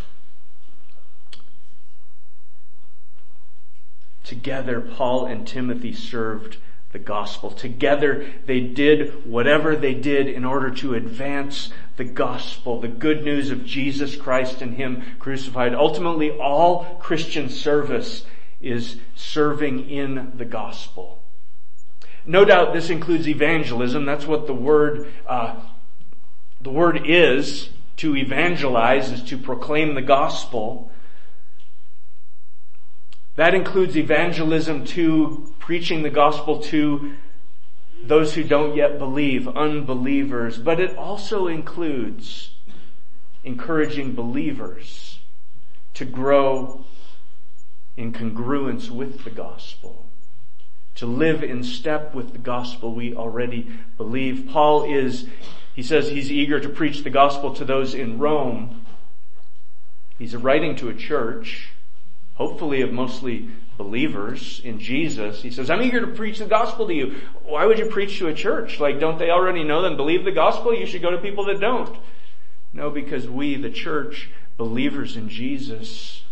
Together, 4.25 4.81
Paul 4.81 5.27
and 5.27 5.47
Timothy 5.47 5.93
served 5.93 6.57
the 6.93 6.99
gospel. 6.99 7.51
Together, 7.51 8.33
they 8.47 8.61
did 8.61 9.27
whatever 9.27 9.77
they 9.77 9.95
did 9.95 10.27
in 10.27 10.45
order 10.45 10.71
to 10.71 10.95
advance 10.95 11.71
the 12.03 12.13
gospel, 12.13 12.81
the 12.81 12.89
good 12.89 13.23
news 13.23 13.51
of 13.51 13.65
Jesus 13.65 14.17
Christ 14.17 14.61
and 14.61 14.75
Him 14.75 15.05
crucified. 15.21 15.73
Ultimately, 15.73 16.33
all 16.33 16.97
Christian 17.01 17.49
service 17.49 18.25
is 18.61 18.97
serving 19.15 19.89
in 19.89 20.33
the 20.37 20.45
gospel. 20.45 21.23
No 22.27 22.45
doubt 22.45 22.75
this 22.75 22.91
includes 22.91 23.29
evangelism. 23.29 24.05
That's 24.05 24.27
what 24.27 24.49
the 24.49 24.55
word, 24.55 25.13
uh, 25.29 25.61
the 26.61 26.71
word 26.71 27.03
is 27.07 27.69
to 27.99 28.17
evangelize, 28.17 29.13
is 29.13 29.23
to 29.25 29.39
proclaim 29.39 29.95
the 29.95 30.03
gospel. 30.03 30.91
That 33.37 33.55
includes 33.55 33.97
evangelism 33.97 34.87
to 34.87 35.55
preaching 35.61 36.03
the 36.03 36.11
gospel 36.11 36.61
to 36.63 37.13
those 38.05 38.35
who 38.35 38.45
don't 38.45 38.77
yet 38.77 38.99
believe, 38.99 39.49
unbelievers, 39.49 40.59
but 40.59 40.81
it 40.81 40.97
also 40.97 41.47
includes 41.47 42.51
encouraging 43.45 44.15
believers 44.15 45.19
to 45.95 46.05
grow 46.05 46.85
in 47.97 48.13
congruence 48.13 48.91
with 48.91 49.25
the 49.25 49.31
gospel, 49.31 50.07
to 50.95 51.07
live 51.07 51.43
in 51.43 51.63
step 51.63 52.15
with 52.15 52.33
the 52.33 52.39
gospel 52.39 52.95
we 52.95 53.15
already 53.15 53.71
believe. 53.97 54.49
Paul 54.51 54.85
is, 54.85 55.27
he 55.75 55.83
says 55.83 56.09
he's 56.09 56.33
eager 56.33 56.61
to 56.61 56.69
preach 56.69 57.03
the 57.03 57.11
gospel 57.11 57.55
to 57.55 57.65
those 57.65 57.95
in 57.95 58.19
Rome. 58.19 58.85
He's 60.19 60.35
writing 60.37 60.77
to 60.77 60.89
a 60.89 60.95
church 60.95 61.73
hopefully 62.35 62.81
of 62.81 62.93
mostly 62.93 63.49
believers 63.83 64.61
in 64.65 64.79
Jesus. 64.79 65.43
He 65.43 65.51
says, 65.51 65.69
I'm 65.69 65.83
eager 65.83 66.01
to 66.01 66.07
preach 66.07 66.39
the 66.39 66.47
gospel 66.47 66.87
to 66.87 66.95
you. 66.95 67.17
Why 67.45 67.67
would 67.67 67.79
you 67.79 67.87
preach 67.87 68.19
to 68.19 68.29
a 68.29 68.35
church? 68.35 68.79
Like, 68.79 69.01
don't 69.01 69.19
they 69.19 69.31
already 69.31 69.65
know 69.65 69.83
them? 69.83 69.97
believe 69.97 70.25
the 70.25 70.33
gospel? 70.33 70.75
You 70.75 70.87
should 70.87 71.03
go 71.03 71.11
to 71.11 71.19
people 71.19 71.45
that 71.47 71.61
don't. 71.61 71.97
No, 72.73 72.91
because 72.91 73.29
we, 73.29 73.57
the 73.57 73.71
church, 73.71 74.31
believers 74.57 75.17
in 75.17 75.29
Jesus, 75.29 76.23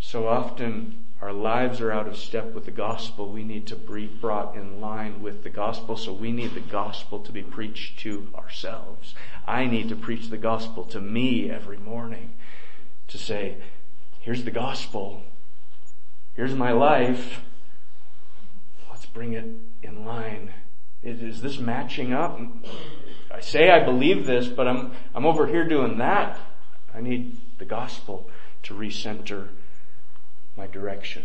so 0.00 0.26
often 0.26 1.04
our 1.20 1.32
lives 1.32 1.80
are 1.80 1.92
out 1.92 2.06
of 2.06 2.16
step 2.16 2.52
with 2.52 2.64
the 2.64 2.70
gospel. 2.70 3.30
We 3.30 3.44
need 3.44 3.66
to 3.68 3.76
be 3.76 4.06
brought 4.06 4.56
in 4.56 4.80
line 4.80 5.22
with 5.22 5.42
the 5.42 5.50
gospel, 5.50 5.96
so 5.96 6.12
we 6.12 6.32
need 6.32 6.54
the 6.54 6.60
gospel 6.60 7.20
to 7.20 7.32
be 7.32 7.42
preached 7.42 8.00
to 8.00 8.28
ourselves. 8.34 9.14
I 9.46 9.66
need 9.66 9.88
to 9.88 9.96
preach 9.96 10.28
the 10.28 10.38
gospel 10.38 10.84
to 10.86 11.00
me 11.00 11.50
every 11.50 11.78
morning 11.78 12.30
to 13.08 13.18
say, 13.18 13.56
Here's 14.20 14.44
the 14.44 14.50
gospel. 14.50 15.22
Here's 16.38 16.54
my 16.54 16.70
life. 16.70 17.40
Let's 18.88 19.06
bring 19.06 19.32
it 19.32 19.44
in 19.82 20.04
line. 20.04 20.52
Is, 21.02 21.20
is 21.20 21.42
this 21.42 21.58
matching 21.58 22.12
up? 22.12 22.38
I 23.28 23.40
say 23.40 23.72
I 23.72 23.84
believe 23.84 24.24
this, 24.24 24.46
but 24.46 24.68
I'm, 24.68 24.92
I'm 25.16 25.26
over 25.26 25.48
here 25.48 25.66
doing 25.66 25.98
that. 25.98 26.38
I 26.94 27.00
need 27.00 27.38
the 27.58 27.64
gospel 27.64 28.30
to 28.62 28.74
recenter 28.74 29.48
my 30.56 30.68
direction. 30.68 31.24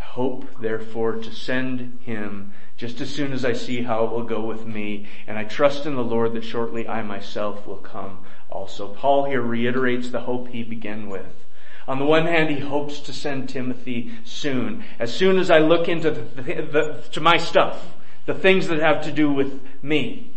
I 0.00 0.01
hope, 0.12 0.44
therefore, 0.60 1.14
to 1.14 1.32
send 1.32 1.98
him 2.02 2.52
just 2.76 3.00
as 3.00 3.08
soon 3.08 3.32
as 3.32 3.46
I 3.46 3.54
see 3.54 3.82
how 3.82 4.04
it 4.04 4.10
will 4.10 4.24
go 4.24 4.42
with 4.42 4.66
me, 4.66 5.06
and 5.26 5.38
I 5.38 5.44
trust 5.44 5.86
in 5.86 5.94
the 5.94 6.04
Lord 6.04 6.34
that 6.34 6.44
shortly 6.44 6.86
I 6.86 7.02
myself 7.02 7.66
will 7.66 7.78
come 7.78 8.18
also. 8.50 8.88
Paul 8.88 9.24
here 9.24 9.40
reiterates 9.40 10.10
the 10.10 10.20
hope 10.20 10.48
he 10.48 10.64
began 10.64 11.08
with. 11.08 11.46
On 11.88 11.98
the 11.98 12.04
one 12.04 12.26
hand, 12.26 12.50
he 12.50 12.60
hopes 12.60 13.00
to 13.00 13.12
send 13.14 13.48
Timothy 13.48 14.12
soon. 14.22 14.84
As 14.98 15.14
soon 15.14 15.38
as 15.38 15.50
I 15.50 15.60
look 15.60 15.88
into 15.88 16.10
the, 16.10 16.42
the, 16.42 17.04
to 17.12 17.20
my 17.22 17.38
stuff, 17.38 17.94
the 18.26 18.34
things 18.34 18.68
that 18.68 18.80
have 18.80 19.04
to 19.04 19.12
do 19.12 19.32
with 19.32 19.60
me. 19.82 20.30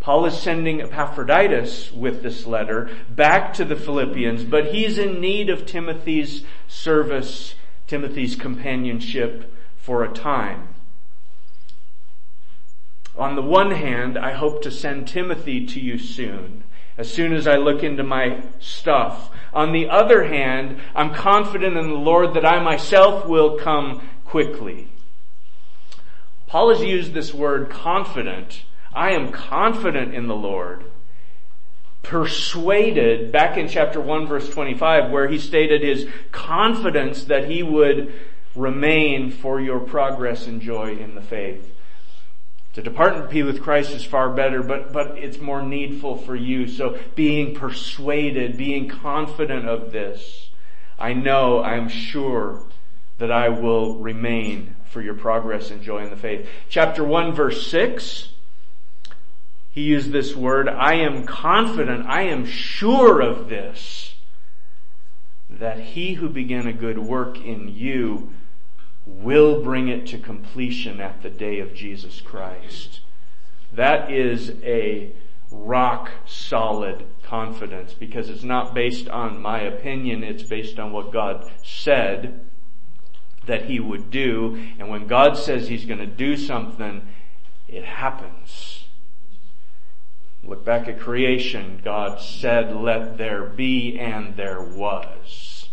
Paul 0.00 0.24
is 0.24 0.38
sending 0.38 0.80
Epaphroditus 0.80 1.92
with 1.92 2.22
this 2.22 2.46
letter 2.46 2.90
back 3.10 3.52
to 3.54 3.66
the 3.66 3.76
Philippians, 3.76 4.44
but 4.44 4.74
he's 4.74 4.96
in 4.96 5.20
need 5.20 5.50
of 5.50 5.66
Timothy's 5.66 6.44
service, 6.68 7.54
Timothy's 7.92 8.36
companionship 8.36 9.52
for 9.76 10.02
a 10.02 10.14
time. 10.14 10.68
On 13.18 13.36
the 13.36 13.42
one 13.42 13.72
hand, 13.72 14.16
I 14.16 14.32
hope 14.32 14.62
to 14.62 14.70
send 14.70 15.06
Timothy 15.06 15.66
to 15.66 15.78
you 15.78 15.98
soon 15.98 16.64
as 16.96 17.12
soon 17.12 17.34
as 17.34 17.46
I 17.46 17.56
look 17.56 17.82
into 17.82 18.02
my 18.02 18.44
stuff. 18.60 19.28
On 19.52 19.72
the 19.72 19.90
other 19.90 20.24
hand, 20.24 20.80
I'm 20.94 21.12
confident 21.12 21.76
in 21.76 21.88
the 21.88 21.94
Lord 21.94 22.32
that 22.32 22.46
I 22.46 22.62
myself 22.62 23.26
will 23.26 23.58
come 23.58 24.08
quickly. 24.24 24.88
Paul 26.46 26.70
has 26.70 26.82
used 26.82 27.12
this 27.12 27.34
word 27.34 27.68
confident. 27.68 28.62
I 28.94 29.10
am 29.10 29.32
confident 29.32 30.14
in 30.14 30.28
the 30.28 30.34
Lord. 30.34 30.84
Persuaded, 32.02 33.32
back 33.32 33.56
in 33.56 33.68
chapter 33.68 34.00
1 34.00 34.26
verse 34.26 34.48
25, 34.48 35.10
where 35.10 35.28
he 35.28 35.38
stated 35.38 35.82
his 35.82 36.08
confidence 36.32 37.24
that 37.24 37.48
he 37.48 37.62
would 37.62 38.12
remain 38.54 39.30
for 39.30 39.60
your 39.60 39.80
progress 39.80 40.46
and 40.46 40.60
joy 40.60 40.96
in 40.96 41.14
the 41.14 41.22
faith. 41.22 41.68
To 42.74 42.82
depart 42.82 43.14
and 43.14 43.28
be 43.28 43.42
with 43.42 43.62
Christ 43.62 43.92
is 43.92 44.04
far 44.04 44.30
better, 44.30 44.62
but, 44.62 44.92
but 44.92 45.18
it's 45.18 45.38
more 45.38 45.62
needful 45.62 46.16
for 46.16 46.34
you. 46.34 46.66
So 46.66 46.98
being 47.14 47.54
persuaded, 47.54 48.56
being 48.56 48.88
confident 48.88 49.68
of 49.68 49.92
this, 49.92 50.50
I 50.98 51.12
know, 51.12 51.62
I'm 51.62 51.88
sure 51.88 52.64
that 53.18 53.30
I 53.30 53.50
will 53.50 53.98
remain 53.98 54.74
for 54.86 55.02
your 55.02 55.14
progress 55.14 55.70
and 55.70 55.82
joy 55.82 56.04
in 56.04 56.10
the 56.10 56.16
faith. 56.16 56.48
Chapter 56.68 57.04
1 57.04 57.32
verse 57.34 57.66
6, 57.66 58.28
he 59.72 59.82
used 59.82 60.12
this 60.12 60.36
word, 60.36 60.68
I 60.68 60.96
am 60.96 61.24
confident, 61.24 62.06
I 62.06 62.22
am 62.22 62.44
sure 62.44 63.22
of 63.22 63.48
this, 63.48 64.14
that 65.48 65.80
he 65.80 66.14
who 66.14 66.28
began 66.28 66.66
a 66.66 66.74
good 66.74 66.98
work 66.98 67.38
in 67.40 67.68
you 67.68 68.32
will 69.06 69.62
bring 69.62 69.88
it 69.88 70.06
to 70.08 70.18
completion 70.18 71.00
at 71.00 71.22
the 71.22 71.30
day 71.30 71.58
of 71.58 71.74
Jesus 71.74 72.20
Christ. 72.20 73.00
That 73.72 74.12
is 74.12 74.52
a 74.62 75.12
rock 75.50 76.10
solid 76.26 77.06
confidence 77.22 77.94
because 77.94 78.28
it's 78.28 78.42
not 78.42 78.74
based 78.74 79.08
on 79.08 79.40
my 79.40 79.60
opinion, 79.60 80.22
it's 80.22 80.42
based 80.42 80.78
on 80.78 80.92
what 80.92 81.12
God 81.12 81.50
said 81.62 82.40
that 83.46 83.64
He 83.64 83.80
would 83.80 84.10
do. 84.10 84.62
And 84.78 84.90
when 84.90 85.06
God 85.06 85.38
says 85.38 85.68
He's 85.68 85.86
going 85.86 85.98
to 85.98 86.06
do 86.06 86.36
something, 86.36 87.08
it 87.68 87.84
happens. 87.84 88.84
Look 90.44 90.64
back 90.64 90.88
at 90.88 90.98
creation. 90.98 91.80
God 91.84 92.20
said, 92.20 92.74
let 92.74 93.16
there 93.16 93.44
be, 93.44 93.98
and 93.98 94.36
there 94.36 94.60
was. 94.60 95.68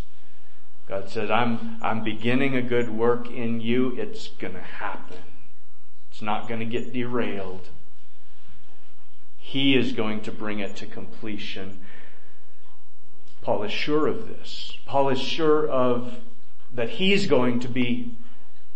God 0.88 1.08
said, 1.08 1.30
I'm, 1.30 1.78
I'm 1.82 2.04
beginning 2.04 2.56
a 2.56 2.62
good 2.62 2.90
work 2.90 3.30
in 3.30 3.60
you. 3.60 3.94
It's 3.96 4.28
going 4.28 4.54
to 4.54 4.60
happen. 4.60 5.18
It's 6.10 6.22
not 6.22 6.48
going 6.48 6.60
to 6.60 6.66
get 6.66 6.92
derailed. 6.92 7.68
He 9.38 9.76
is 9.76 9.92
going 9.92 10.20
to 10.22 10.32
bring 10.32 10.60
it 10.60 10.76
to 10.76 10.86
completion. 10.86 11.80
Paul 13.42 13.64
is 13.64 13.72
sure 13.72 14.06
of 14.06 14.28
this. 14.28 14.76
Paul 14.86 15.08
is 15.08 15.20
sure 15.20 15.68
of 15.68 16.14
that 16.72 16.90
he's 16.90 17.26
going 17.26 17.58
to 17.60 17.68
be, 17.68 18.14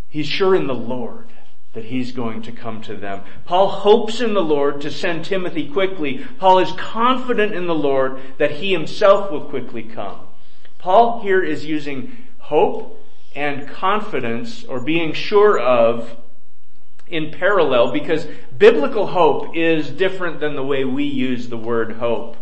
he's 0.08 0.26
sure 0.26 0.54
in 0.54 0.66
the 0.66 0.74
Lord 0.74 1.28
that 1.74 1.84
he's 1.84 2.12
going 2.12 2.42
to 2.42 2.52
come 2.52 2.80
to 2.82 2.96
them. 2.96 3.22
Paul 3.44 3.68
hopes 3.68 4.20
in 4.20 4.32
the 4.32 4.42
Lord 4.42 4.80
to 4.80 4.90
send 4.90 5.24
Timothy 5.24 5.68
quickly. 5.68 6.24
Paul 6.38 6.60
is 6.60 6.72
confident 6.72 7.52
in 7.52 7.66
the 7.66 7.74
Lord 7.74 8.20
that 8.38 8.52
he 8.52 8.72
himself 8.72 9.30
will 9.30 9.44
quickly 9.44 9.82
come. 9.82 10.20
Paul 10.78 11.20
here 11.20 11.42
is 11.42 11.64
using 11.64 12.16
hope 12.38 13.00
and 13.34 13.68
confidence 13.68 14.64
or 14.64 14.80
being 14.80 15.12
sure 15.12 15.58
of 15.58 16.16
in 17.08 17.32
parallel 17.32 17.92
because 17.92 18.26
biblical 18.56 19.06
hope 19.06 19.56
is 19.56 19.90
different 19.90 20.40
than 20.40 20.56
the 20.56 20.64
way 20.64 20.84
we 20.84 21.04
use 21.04 21.48
the 21.48 21.56
word 21.56 21.92
hope. 21.92 22.36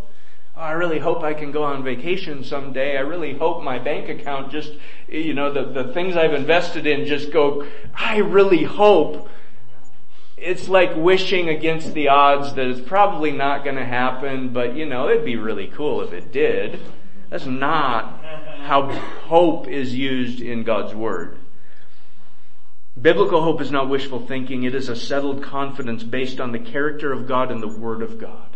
Oh, 0.54 0.60
I 0.60 0.72
really 0.72 0.98
hope 0.98 1.22
I 1.22 1.32
can 1.32 1.50
go 1.50 1.62
on 1.62 1.82
vacation 1.82 2.44
someday. 2.44 2.96
I 2.98 3.00
really 3.00 3.32
hope 3.32 3.62
my 3.62 3.78
bank 3.78 4.10
account 4.10 4.52
just, 4.52 4.72
you 5.08 5.32
know, 5.32 5.50
the, 5.50 5.64
the 5.64 5.92
things 5.92 6.14
I've 6.14 6.34
invested 6.34 6.86
in 6.86 7.06
just 7.06 7.32
go, 7.32 7.66
I 7.94 8.18
really 8.18 8.64
hope. 8.64 9.30
It's 10.36 10.68
like 10.68 10.94
wishing 10.94 11.48
against 11.48 11.94
the 11.94 12.08
odds 12.08 12.54
that 12.54 12.66
it's 12.66 12.80
probably 12.80 13.30
not 13.30 13.64
going 13.64 13.76
to 13.76 13.84
happen, 13.84 14.52
but 14.52 14.74
you 14.76 14.84
know, 14.84 15.08
it'd 15.08 15.24
be 15.24 15.36
really 15.36 15.68
cool 15.68 16.02
if 16.02 16.12
it 16.12 16.32
did. 16.32 16.80
That's 17.30 17.46
not 17.46 18.22
how 18.58 18.92
hope 18.92 19.68
is 19.68 19.94
used 19.94 20.40
in 20.40 20.64
God's 20.64 20.94
Word. 20.94 21.38
Biblical 23.00 23.42
hope 23.42 23.62
is 23.62 23.70
not 23.70 23.88
wishful 23.88 24.26
thinking. 24.26 24.64
It 24.64 24.74
is 24.74 24.90
a 24.90 24.96
settled 24.96 25.42
confidence 25.42 26.02
based 26.02 26.40
on 26.40 26.52
the 26.52 26.58
character 26.58 27.10
of 27.10 27.26
God 27.26 27.50
and 27.50 27.62
the 27.62 27.68
Word 27.68 28.02
of 28.02 28.18
God. 28.18 28.51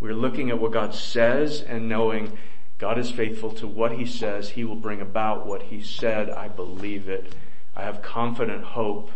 We're 0.00 0.14
looking 0.14 0.50
at 0.50 0.60
what 0.60 0.72
God 0.72 0.94
says 0.94 1.62
and 1.62 1.88
knowing 1.88 2.36
God 2.78 2.98
is 2.98 3.10
faithful 3.10 3.52
to 3.52 3.66
what 3.66 3.92
He 3.92 4.04
says. 4.04 4.50
He 4.50 4.64
will 4.64 4.76
bring 4.76 5.00
about 5.00 5.46
what 5.46 5.62
He 5.62 5.82
said. 5.82 6.28
I 6.30 6.48
believe 6.48 7.08
it. 7.08 7.34
I 7.76 7.82
have 7.84 8.02
confident 8.02 8.64
hope 8.64 9.10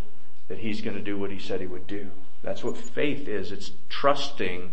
that 0.49 0.59
He's 0.59 0.81
going 0.81 0.97
to 0.97 1.03
do 1.03 1.19
what 1.19 1.31
He 1.31 1.39
said 1.39 1.61
He 1.61 1.67
would 1.67 1.87
do. 1.87 2.11
That's 2.43 2.65
what 2.65 2.77
faith 2.77 3.29
is. 3.29 3.53
It's 3.53 3.73
trusting 3.89 4.71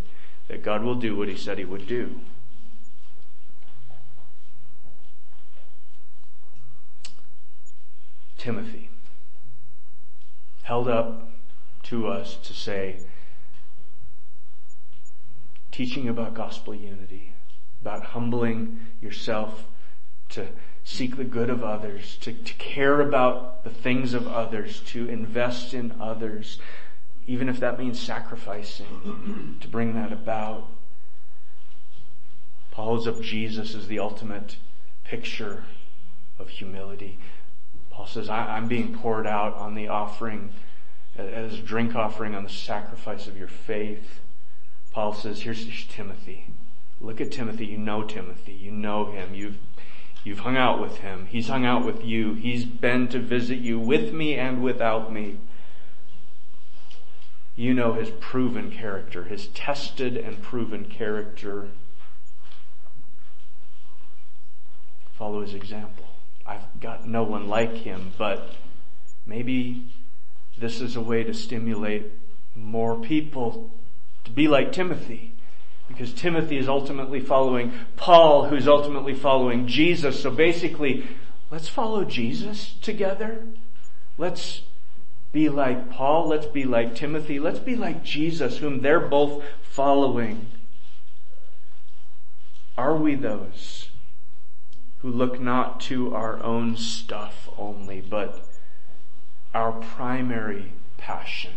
that 0.47 0.63
God 0.63 0.83
will 0.83 0.95
do 0.95 1.15
what 1.15 1.27
He 1.27 1.35
said 1.35 1.57
He 1.57 1.65
would 1.65 1.87
do. 1.87 2.21
Timothy 8.37 8.89
held 10.63 10.87
up 10.87 11.29
to 11.83 12.07
us 12.07 12.37
to 12.43 12.53
say, 12.53 12.99
teaching 15.75 16.07
about 16.07 16.33
gospel 16.33 16.73
unity, 16.73 17.33
about 17.81 18.01
humbling 18.01 18.79
yourself 19.01 19.65
to 20.29 20.47
seek 20.85 21.17
the 21.17 21.23
good 21.25 21.49
of 21.49 21.65
others, 21.65 22.15
to, 22.21 22.31
to 22.31 22.53
care 22.53 23.01
about 23.01 23.65
the 23.65 23.69
things 23.69 24.13
of 24.13 24.25
others, 24.25 24.79
to 24.79 25.09
invest 25.09 25.73
in 25.73 25.93
others, 25.99 26.59
even 27.27 27.49
if 27.49 27.59
that 27.59 27.77
means 27.77 27.99
sacrificing 27.99 29.57
to 29.59 29.67
bring 29.67 29.95
that 29.95 30.13
about. 30.13 30.69
Paul 32.71 32.95
Paul's 32.95 33.07
of 33.07 33.21
Jesus 33.21 33.75
as 33.75 33.87
the 33.87 33.99
ultimate 33.99 34.55
picture 35.03 35.65
of 36.39 36.47
humility. 36.47 37.19
Paul 37.89 38.07
says, 38.07 38.29
I, 38.29 38.57
am 38.57 38.69
being 38.69 38.97
poured 38.97 39.27
out 39.27 39.55
on 39.55 39.75
the 39.75 39.89
offering, 39.89 40.51
as 41.17 41.59
drink 41.59 41.95
offering 41.95 42.33
on 42.33 42.43
the 42.43 42.49
sacrifice 42.49 43.27
of 43.27 43.37
your 43.37 43.49
faith. 43.49 44.21
Paul 44.95 45.13
says, 45.13 45.41
here's 45.41 45.85
Timothy. 45.87 46.45
Look 47.01 47.19
at 47.19 47.29
Timothy. 47.29 47.65
You 47.65 47.77
know 47.77 48.03
Timothy. 48.03 48.53
You 48.53 48.71
know 48.71 49.11
him. 49.11 49.35
You've, 49.35 49.57
you've 50.23 50.39
hung 50.39 50.55
out 50.55 50.79
with 50.79 50.99
him. 50.99 51.25
He's 51.25 51.49
hung 51.49 51.65
out 51.65 51.83
with 51.83 52.05
you. 52.05 52.33
He's 52.35 52.63
been 52.63 53.09
to 53.09 53.19
visit 53.19 53.57
you 53.57 53.77
with 53.77 54.13
me 54.13 54.35
and 54.35 54.63
without 54.63 55.11
me. 55.11 55.39
You 57.57 57.73
know 57.73 57.91
his 57.91 58.09
proven 58.21 58.71
character, 58.71 59.25
his 59.25 59.47
tested 59.47 60.15
and 60.15 60.41
proven 60.41 60.85
character. 60.85 61.67
Follow 65.17 65.41
his 65.41 65.53
example. 65.53 66.05
I've 66.47 66.79
got 66.79 67.05
no 67.05 67.23
one 67.23 67.49
like 67.49 67.73
him, 67.73 68.13
but 68.17 68.53
maybe 69.25 69.89
this 70.57 70.79
is 70.79 70.95
a 70.95 71.01
way 71.01 71.25
to 71.25 71.33
stimulate 71.33 72.13
more 72.55 72.97
people 72.97 73.71
to 74.25 74.31
be 74.31 74.47
like 74.47 74.71
Timothy. 74.71 75.31
Because 75.87 76.13
Timothy 76.13 76.57
is 76.57 76.67
ultimately 76.67 77.19
following 77.19 77.71
Paul, 77.95 78.45
who's 78.45 78.67
ultimately 78.67 79.13
following 79.13 79.67
Jesus. 79.67 80.19
So 80.19 80.31
basically, 80.31 81.07
let's 81.51 81.69
follow 81.69 82.03
Jesus 82.03 82.75
together. 82.81 83.45
Let's 84.17 84.63
be 85.31 85.47
like 85.47 85.89
Paul. 85.89 86.27
Let's 86.27 86.47
be 86.47 86.63
like 86.63 86.95
Timothy. 86.95 87.39
Let's 87.39 87.59
be 87.59 87.75
like 87.75 88.03
Jesus, 88.03 88.57
whom 88.57 88.81
they're 88.81 89.07
both 89.07 89.43
following. 89.61 90.47
Are 92.77 92.95
we 92.97 93.15
those? 93.15 93.89
who 95.05 95.11
look 95.11 95.39
not 95.39 95.79
to 95.79 96.15
our 96.15 96.41
own 96.41 96.75
stuff 96.75 97.47
only, 97.59 98.01
but 98.01 98.43
our 99.53 99.71
primary 99.71 100.73
passion 100.97 101.53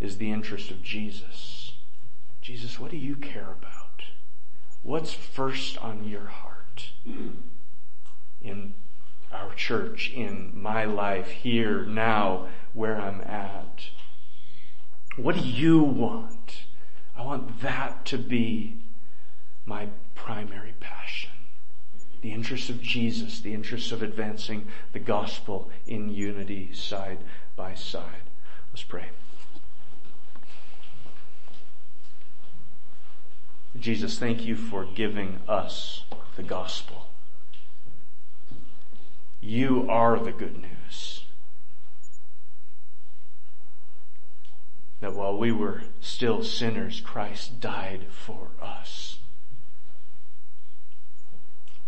is 0.00 0.16
the 0.16 0.32
interest 0.32 0.70
of 0.70 0.82
Jesus. 0.82 1.72
Jesus, 2.40 2.80
what 2.80 2.90
do 2.90 2.96
you 2.96 3.14
care 3.16 3.54
about? 3.60 4.02
What's 4.82 5.12
first 5.12 5.76
on 5.78 6.08
your 6.08 6.26
heart 6.26 6.90
in 8.42 8.74
our 9.30 9.54
church, 9.54 10.10
in 10.10 10.50
my 10.54 10.84
life, 10.84 11.28
here, 11.28 11.84
now, 11.84 12.48
where 12.72 13.00
I'm 13.00 13.20
at? 13.20 13.90
What 15.16 15.36
do 15.36 15.42
you 15.42 15.82
want? 15.82 16.64
I 17.16 17.22
want 17.22 17.60
that 17.60 18.04
to 18.06 18.18
be 18.18 18.78
my 19.66 19.88
primary 20.14 20.74
passion. 20.80 21.30
The 22.22 22.32
interests 22.32 22.70
of 22.70 22.82
Jesus, 22.82 23.40
the 23.40 23.54
interests 23.54 23.92
of 23.92 24.02
advancing 24.02 24.66
the 24.92 24.98
gospel 24.98 25.70
in 25.86 26.08
unity 26.08 26.72
side 26.72 27.18
by 27.56 27.74
side. 27.74 28.22
Let's 28.72 28.82
pray. 28.82 29.10
Jesus, 33.78 34.18
thank 34.18 34.44
you 34.44 34.56
for 34.56 34.84
giving 34.84 35.38
us 35.48 36.04
the 36.36 36.42
gospel. 36.42 37.08
You 39.40 39.88
are 39.88 40.18
the 40.18 40.32
good 40.32 40.60
news. 40.60 41.24
That 45.00 45.14
while 45.14 45.38
we 45.38 45.50
were 45.50 45.84
still 46.00 46.44
sinners, 46.44 47.00
Christ 47.00 47.60
died 47.60 48.06
for 48.10 48.48
us 48.60 49.10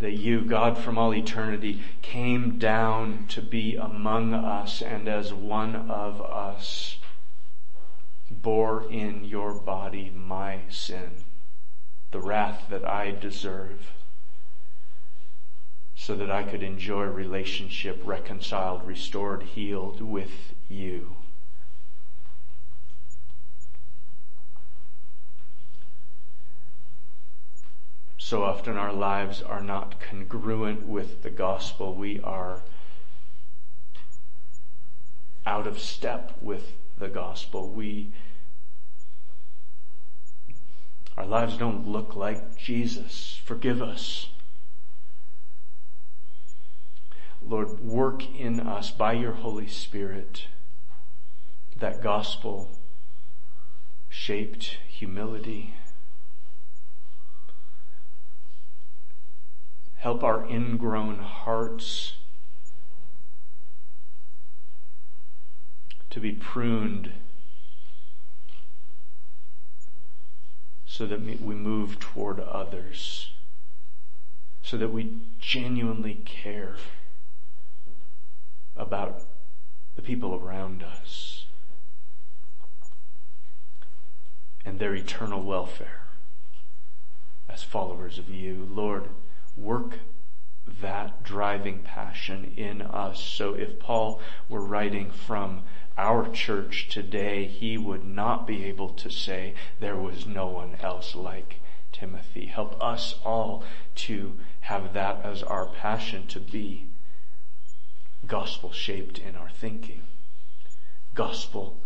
that 0.03 0.19
you, 0.19 0.41
God 0.41 0.77
from 0.77 0.99
all 0.99 1.15
eternity, 1.15 1.81
came 2.03 2.59
down 2.59 3.25
to 3.29 3.41
be 3.41 3.77
among 3.77 4.35
us 4.35 4.83
and 4.83 5.07
as 5.09 5.33
one 5.33 5.77
of 5.77 6.21
us 6.21 6.97
bore 8.29 8.91
in 8.91 9.25
your 9.25 9.55
body 9.55 10.11
my 10.11 10.59
sin, 10.69 11.13
the 12.13 12.21
wrath 12.21 12.67
that 12.71 12.87
I 12.87 13.11
deserve, 13.11 13.91
so 15.97 16.15
that 16.17 16.31
I 16.31 16.43
could 16.45 16.63
enjoy 16.63 17.05
relationship 17.05 18.01
reconciled, 18.05 18.87
restored, 18.87 19.43
healed 19.43 20.01
with 20.01 20.55
you. 20.69 21.17
So 28.19 28.45
often 28.45 28.79
our 28.79 28.93
lives 28.93 29.43
are 29.43 29.61
not 29.61 30.01
congruent 30.01 30.87
with 30.87 31.23
the 31.23 31.29
gospel. 31.29 31.95
We 31.95 32.21
are 32.21 32.63
out 35.45 35.67
of 35.67 35.79
step 35.79 36.33
with 36.41 36.73
the 36.99 37.09
gospel. 37.09 37.69
We, 37.69 38.13
our 41.17 41.27
lives 41.27 41.57
don't 41.57 41.87
look 41.87 42.17
like 42.17 42.57
Jesus. 42.57 43.41
Forgive 43.45 43.83
us. 43.83 44.29
Lord, 47.45 47.81
work 47.81 48.23
in 48.35 48.61
us 48.61 48.91
by 48.91 49.13
your 49.13 49.33
Holy 49.33 49.67
Spirit 49.67 50.47
that 51.79 52.03
gospel 52.03 52.71
shaped 54.09 54.79
humility 54.89 55.75
Help 60.03 60.25
our 60.25 60.45
ingrown 60.47 61.19
hearts 61.19 62.15
to 66.11 66.19
be 66.19 66.33
pruned 66.33 67.13
so 70.93 71.07
that 71.07 71.23
we 71.23 71.55
move 71.55 71.99
toward 71.99 72.39
others 72.39 73.31
so 74.63 74.77
that 74.77 74.93
we 74.93 75.17
genuinely 75.41 76.21
care 76.27 76.77
about 78.77 79.23
the 79.97 80.03
people 80.03 80.35
around 80.35 80.83
us 80.83 81.47
and 84.67 84.79
their 84.79 84.95
eternal 84.95 85.43
welfare 85.43 86.03
as 87.49 87.63
followers 87.63 88.19
of 88.19 88.29
you. 88.29 88.69
Lord, 88.71 89.09
work 89.57 90.01
that 90.83 91.23
driving 91.23 91.79
passion 91.79 92.53
in 92.55 92.83
us. 92.83 93.19
So 93.19 93.55
if 93.55 93.79
Paul 93.79 94.21
were 94.47 94.61
writing 94.63 95.11
from 95.11 95.63
our 95.97 96.29
church 96.31 96.89
today, 96.89 97.47
he 97.47 97.77
would 97.77 98.05
not 98.05 98.47
be 98.47 98.65
able 98.65 98.91
to 98.91 99.11
say 99.11 99.55
there 99.81 99.97
was 99.97 100.27
no 100.27 100.47
one 100.47 100.77
else 100.81 101.15
like 101.15 101.57
Timothy. 101.93 102.47
Help 102.47 102.81
us 102.83 103.17
all 103.25 103.63
to 103.95 104.39
have 104.63 104.93
that 104.95 105.25
as 105.25 105.43
our 105.43 105.67
passion 105.67 106.27
to 106.29 106.41
be 106.41 106.87
gospel 108.27 108.73
shaped 108.73 109.19
in 109.19 109.37
our 109.37 109.51
thinking, 109.51 110.03
gospel 111.15 111.77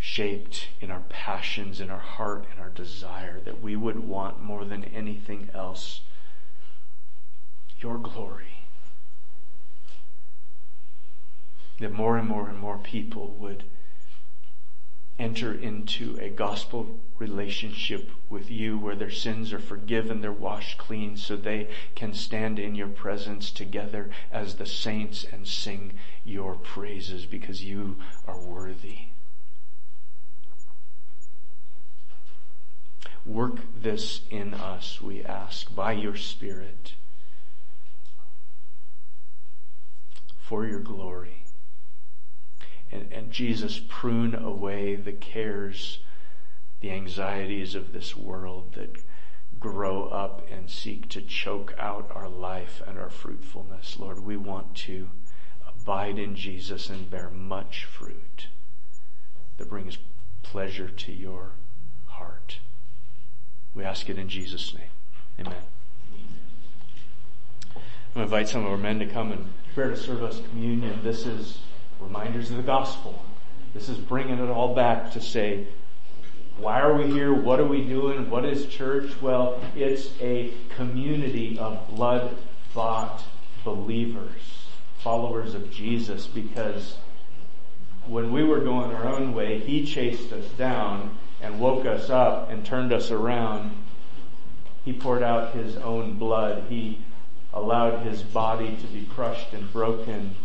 shaped 0.00 0.68
in 0.80 0.90
our 0.90 1.02
passions, 1.08 1.80
in 1.80 1.90
our 1.90 1.98
heart, 1.98 2.44
in 2.54 2.60
our 2.60 2.68
desire, 2.68 3.40
that 3.40 3.62
we 3.62 3.74
would 3.74 3.98
want 3.98 4.42
more 4.42 4.64
than 4.64 4.84
anything 4.84 5.48
else 5.54 6.02
your 7.78 7.98
glory. 7.98 8.63
That 11.80 11.92
more 11.92 12.16
and 12.16 12.28
more 12.28 12.48
and 12.48 12.58
more 12.58 12.78
people 12.78 13.34
would 13.38 13.64
enter 15.18 15.52
into 15.54 16.16
a 16.20 16.28
gospel 16.28 16.98
relationship 17.18 18.10
with 18.28 18.50
you 18.50 18.76
where 18.76 18.96
their 18.96 19.10
sins 19.10 19.52
are 19.52 19.60
forgiven, 19.60 20.20
they're 20.20 20.32
washed 20.32 20.78
clean 20.78 21.16
so 21.16 21.36
they 21.36 21.68
can 21.94 22.12
stand 22.12 22.58
in 22.58 22.74
your 22.74 22.88
presence 22.88 23.50
together 23.50 24.10
as 24.32 24.56
the 24.56 24.66
saints 24.66 25.24
and 25.24 25.46
sing 25.46 25.92
your 26.24 26.54
praises 26.54 27.26
because 27.26 27.62
you 27.62 27.96
are 28.26 28.40
worthy. 28.40 29.06
Work 33.24 33.60
this 33.80 34.20
in 34.30 34.52
us, 34.52 35.00
we 35.00 35.24
ask, 35.24 35.74
by 35.74 35.92
your 35.92 36.16
Spirit 36.16 36.94
for 40.40 40.66
your 40.66 40.80
glory 40.80 41.43
and, 42.94 43.12
and 43.12 43.30
Jesus 43.30 43.80
prune 43.88 44.34
away 44.34 44.94
the 44.94 45.12
cares, 45.12 45.98
the 46.80 46.92
anxieties 46.92 47.74
of 47.74 47.92
this 47.92 48.16
world 48.16 48.74
that 48.74 48.96
grow 49.58 50.04
up 50.04 50.46
and 50.50 50.70
seek 50.70 51.08
to 51.08 51.20
choke 51.20 51.74
out 51.78 52.10
our 52.14 52.28
life 52.28 52.82
and 52.86 52.98
our 52.98 53.10
fruitfulness. 53.10 53.98
Lord, 53.98 54.20
we 54.20 54.36
want 54.36 54.74
to 54.76 55.10
abide 55.66 56.18
in 56.18 56.36
Jesus 56.36 56.88
and 56.88 57.10
bear 57.10 57.30
much 57.30 57.84
fruit 57.84 58.46
that 59.56 59.68
brings 59.68 59.98
pleasure 60.42 60.88
to 60.88 61.12
your 61.12 61.52
heart. 62.06 62.58
We 63.74 63.84
ask 63.84 64.08
it 64.08 64.18
in 64.18 64.28
Jesus' 64.28 64.74
name. 64.74 64.90
Amen. 65.40 65.54
I'm 67.74 68.20
going 68.20 68.28
to 68.28 68.34
invite 68.34 68.48
some 68.48 68.64
of 68.64 68.70
our 68.70 68.78
men 68.78 69.00
to 69.00 69.06
come 69.06 69.32
and 69.32 69.52
prepare 69.74 69.90
to 69.90 69.96
serve 69.96 70.22
us 70.22 70.40
communion. 70.50 71.00
This 71.02 71.26
is 71.26 71.58
reminders 72.04 72.50
of 72.50 72.56
the 72.56 72.62
gospel. 72.62 73.24
This 73.72 73.88
is 73.88 73.98
bringing 73.98 74.38
it 74.38 74.50
all 74.50 74.74
back 74.74 75.12
to 75.12 75.20
say, 75.20 75.66
why 76.56 76.80
are 76.80 76.94
we 76.94 77.10
here? 77.10 77.34
What 77.34 77.58
are 77.58 77.66
we 77.66 77.82
doing? 77.84 78.30
What 78.30 78.44
is 78.44 78.66
church? 78.66 79.20
Well, 79.20 79.60
it's 79.74 80.10
a 80.20 80.52
community 80.76 81.58
of 81.58 81.88
blood 81.88 82.36
bought 82.72 83.22
believers, 83.64 84.68
followers 84.98 85.54
of 85.54 85.72
Jesus, 85.72 86.28
because 86.28 86.96
when 88.06 88.32
we 88.32 88.44
were 88.44 88.60
going 88.60 88.92
our 88.92 89.06
own 89.06 89.34
way, 89.34 89.58
He 89.58 89.84
chased 89.84 90.32
us 90.32 90.46
down 90.56 91.18
and 91.40 91.58
woke 91.58 91.86
us 91.86 92.10
up 92.10 92.50
and 92.50 92.64
turned 92.64 92.92
us 92.92 93.10
around. 93.10 93.72
He 94.84 94.92
poured 94.92 95.22
out 95.22 95.54
His 95.54 95.76
own 95.76 96.18
blood. 96.18 96.64
He 96.68 97.00
allowed 97.52 98.06
His 98.06 98.22
body 98.22 98.76
to 98.76 98.86
be 98.88 99.06
crushed 99.06 99.52
and 99.52 99.72
broken 99.72 100.36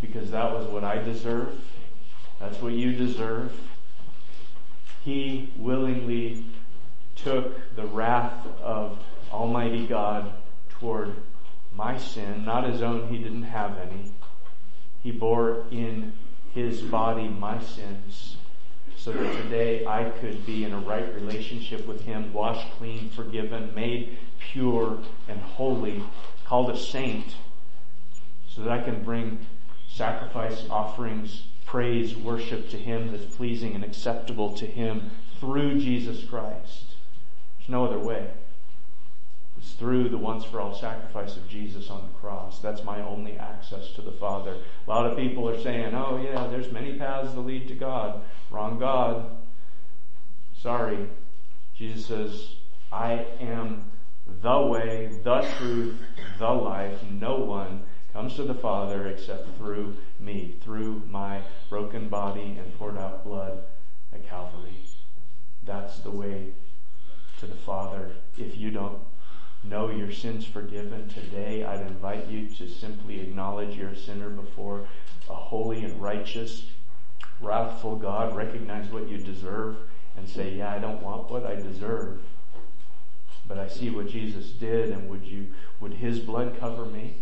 because 0.00 0.30
that 0.30 0.52
was 0.52 0.66
what 0.68 0.84
I 0.84 1.02
deserve. 1.02 1.58
That's 2.40 2.60
what 2.60 2.72
you 2.72 2.92
deserve. 2.92 3.52
He 5.04 5.52
willingly 5.56 6.44
took 7.14 7.74
the 7.76 7.86
wrath 7.86 8.46
of 8.60 8.98
Almighty 9.32 9.86
God 9.86 10.32
toward 10.68 11.14
my 11.74 11.98
sin, 11.98 12.44
not 12.44 12.64
his 12.64 12.82
own, 12.82 13.08
he 13.08 13.18
didn't 13.18 13.44
have 13.44 13.78
any. 13.78 14.12
He 15.02 15.10
bore 15.10 15.64
in 15.70 16.12
his 16.54 16.80
body 16.80 17.28
my 17.28 17.62
sins 17.62 18.36
so 18.96 19.12
that 19.12 19.42
today 19.42 19.86
I 19.86 20.10
could 20.20 20.44
be 20.46 20.64
in 20.64 20.72
a 20.72 20.80
right 20.80 21.14
relationship 21.14 21.86
with 21.86 22.00
him, 22.00 22.32
washed 22.32 22.68
clean, 22.72 23.10
forgiven, 23.10 23.72
made 23.74 24.18
pure 24.40 24.98
and 25.28 25.40
holy, 25.40 26.02
called 26.44 26.70
a 26.70 26.76
saint, 26.76 27.36
so 28.48 28.62
that 28.62 28.72
I 28.72 28.82
can 28.82 29.04
bring 29.04 29.38
sacrifice, 29.96 30.64
offerings, 30.68 31.44
praise, 31.64 32.14
worship 32.14 32.68
to 32.70 32.76
Him 32.76 33.12
that's 33.12 33.24
pleasing 33.36 33.74
and 33.74 33.82
acceptable 33.82 34.52
to 34.54 34.66
Him 34.66 35.10
through 35.40 35.80
Jesus 35.80 36.22
Christ. 36.24 36.94
There's 37.58 37.70
no 37.70 37.86
other 37.86 37.98
way. 37.98 38.30
It's 39.56 39.72
through 39.72 40.10
the 40.10 40.18
once 40.18 40.44
for 40.44 40.60
all 40.60 40.74
sacrifice 40.74 41.36
of 41.36 41.48
Jesus 41.48 41.88
on 41.88 42.02
the 42.02 42.18
cross. 42.18 42.60
That's 42.60 42.84
my 42.84 43.00
only 43.00 43.38
access 43.38 43.92
to 43.92 44.02
the 44.02 44.12
Father. 44.12 44.58
A 44.86 44.90
lot 44.90 45.06
of 45.06 45.16
people 45.16 45.48
are 45.48 45.60
saying, 45.62 45.94
oh 45.94 46.20
yeah, 46.22 46.46
there's 46.46 46.70
many 46.70 46.98
paths 46.98 47.32
that 47.32 47.40
lead 47.40 47.66
to 47.68 47.74
God. 47.74 48.20
Wrong 48.50 48.78
God. 48.78 49.30
Sorry. 50.60 51.08
Jesus 51.74 52.06
says, 52.06 52.48
I 52.92 53.26
am 53.40 53.90
the 54.42 54.60
way, 54.60 55.10
the 55.24 55.40
truth, 55.58 55.96
the 56.38 56.48
life. 56.48 57.02
No 57.10 57.36
one 57.36 57.82
comes 58.12 58.34
to 58.36 58.44
the 58.44 58.54
Father 58.54 59.06
except 59.08 59.56
through 59.58 59.96
me, 60.18 60.56
through 60.62 61.02
my 61.10 61.40
broken 61.68 62.08
body 62.08 62.56
and 62.58 62.78
poured 62.78 62.96
out 62.96 63.24
blood 63.24 63.62
at 64.12 64.28
Calvary. 64.28 64.76
That's 65.64 65.98
the 65.98 66.10
way 66.10 66.52
to 67.40 67.46
the 67.46 67.54
Father. 67.54 68.10
If 68.38 68.56
you 68.56 68.70
don't 68.70 68.98
know 69.64 69.90
your 69.90 70.12
sins 70.12 70.46
forgiven 70.46 71.08
today, 71.08 71.64
I'd 71.64 71.80
invite 71.80 72.28
you 72.28 72.48
to 72.48 72.68
simply 72.68 73.20
acknowledge 73.20 73.76
you're 73.76 73.90
a 73.90 73.96
sinner 73.96 74.30
before 74.30 74.86
a 75.28 75.34
holy 75.34 75.84
and 75.84 76.00
righteous, 76.00 76.66
wrathful 77.40 77.96
God. 77.96 78.36
Recognize 78.36 78.90
what 78.90 79.08
you 79.08 79.18
deserve 79.18 79.76
and 80.16 80.28
say, 80.28 80.54
yeah, 80.54 80.72
I 80.72 80.78
don't 80.78 81.02
want 81.02 81.30
what 81.30 81.44
I 81.44 81.56
deserve. 81.56 82.20
But 83.48 83.58
I 83.58 83.68
see 83.68 83.90
what 83.90 84.08
Jesus 84.08 84.46
did 84.50 84.90
and 84.90 85.08
would 85.10 85.24
you, 85.24 85.48
would 85.80 85.94
His 85.94 86.18
blood 86.18 86.56
cover 86.58 86.86
me? 86.86 87.16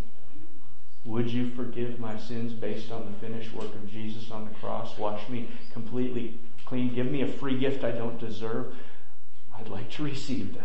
Would 1.04 1.30
you 1.30 1.50
forgive 1.50 1.98
my 1.98 2.18
sins 2.18 2.52
based 2.52 2.90
on 2.90 3.04
the 3.04 3.26
finished 3.26 3.52
work 3.54 3.74
of 3.74 3.90
Jesus 3.90 4.30
on 4.30 4.46
the 4.46 4.54
cross? 4.54 4.96
Wash 4.96 5.28
me 5.28 5.50
completely 5.72 6.38
clean. 6.64 6.94
Give 6.94 7.06
me 7.06 7.20
a 7.20 7.28
free 7.28 7.58
gift 7.58 7.84
I 7.84 7.90
don't 7.90 8.18
deserve. 8.18 8.74
I'd 9.54 9.68
like 9.68 9.90
to 9.92 10.02
receive 10.02 10.54
that. 10.54 10.64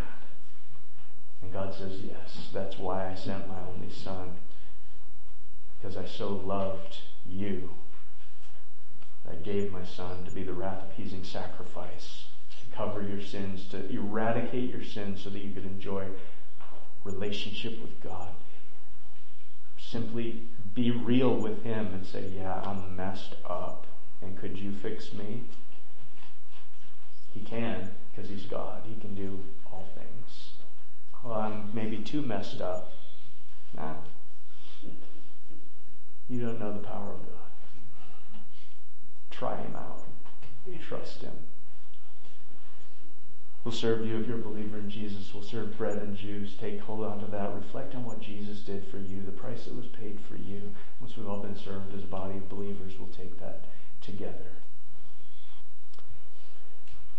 And 1.42 1.52
God 1.52 1.76
says, 1.76 2.00
yes, 2.02 2.50
that's 2.54 2.78
why 2.78 3.10
I 3.10 3.16
sent 3.16 3.50
my 3.50 3.60
only 3.74 3.92
son. 3.92 4.38
Because 5.78 5.98
I 5.98 6.06
so 6.06 6.30
loved 6.30 6.98
you. 7.28 7.72
I 9.30 9.36
gave 9.36 9.74
my 9.74 9.84
son 9.84 10.24
to 10.26 10.32
be 10.32 10.44
the 10.44 10.54
wrath 10.54 10.84
appeasing 10.84 11.24
sacrifice, 11.24 12.26
to 12.50 12.76
cover 12.76 13.04
your 13.04 13.22
sins, 13.22 13.68
to 13.70 13.90
eradicate 13.92 14.72
your 14.72 14.84
sins 14.84 15.22
so 15.22 15.30
that 15.30 15.40
you 15.40 15.54
could 15.54 15.66
enjoy 15.66 16.06
relationship 17.04 17.82
with 17.82 18.02
God 18.02 18.30
simply 19.90 20.44
be 20.74 20.92
real 20.92 21.36
with 21.36 21.64
Him 21.64 21.88
and 21.88 22.06
say, 22.06 22.32
yeah, 22.36 22.62
I'm 22.64 22.96
messed 22.96 23.36
up. 23.46 23.86
And 24.22 24.38
could 24.38 24.58
you 24.58 24.72
fix 24.72 25.14
me? 25.14 25.44
He 27.34 27.42
can, 27.42 27.90
because 28.12 28.30
He's 28.30 28.46
God. 28.46 28.84
He 28.88 29.00
can 29.00 29.16
do 29.16 29.40
all 29.72 29.88
things. 29.96 30.50
Well, 31.24 31.34
I'm 31.34 31.70
maybe 31.74 31.98
too 31.98 32.22
messed 32.22 32.62
up. 32.62 32.92
Nah. 33.76 33.96
You 36.28 36.42
don't 36.42 36.60
know 36.60 36.74
the 36.74 36.88
power 36.88 37.14
of 37.14 37.20
God. 37.26 38.42
Try 39.32 39.56
Him 39.58 39.76
out. 39.76 40.04
Trust 40.88 41.22
Him. 41.22 41.34
We'll 43.64 43.74
serve 43.74 44.06
you 44.06 44.18
if 44.20 44.28
you're 44.28 44.40
a 44.40 44.42
believer 44.42 44.78
in 44.78 44.90
Jesus. 44.90 45.34
We'll 45.34 45.44
serve 45.44 45.78
bread 45.78 45.98
and 45.98 46.16
juice. 46.16 46.56
Take 46.60 46.80
hold 46.80 47.04
on 47.06 47.20
to 47.20 47.28
that. 47.32 47.54
Reflect 47.54 47.94
on 47.94 48.06
what 48.06 48.22
Jesus 48.22 48.60
did 48.62 48.88
for 48.88 48.98
you, 48.98 49.22
the 49.22 49.32
price 49.32 49.66
that 49.66 49.76
was 49.76 49.88
paid 49.88 50.20
for 50.28 50.38
you. 50.38 50.72
Once 51.02 51.18
we've 51.18 51.28
all 51.28 51.42
been 51.42 51.58
served 51.58 51.94
as 51.94 52.04
a 52.04 52.08
body 52.08 52.38
of 52.38 52.50
believers, 52.50 52.94
we'll 52.98 53.10
take 53.10 53.40
that 53.40 53.66
together. 54.02 54.52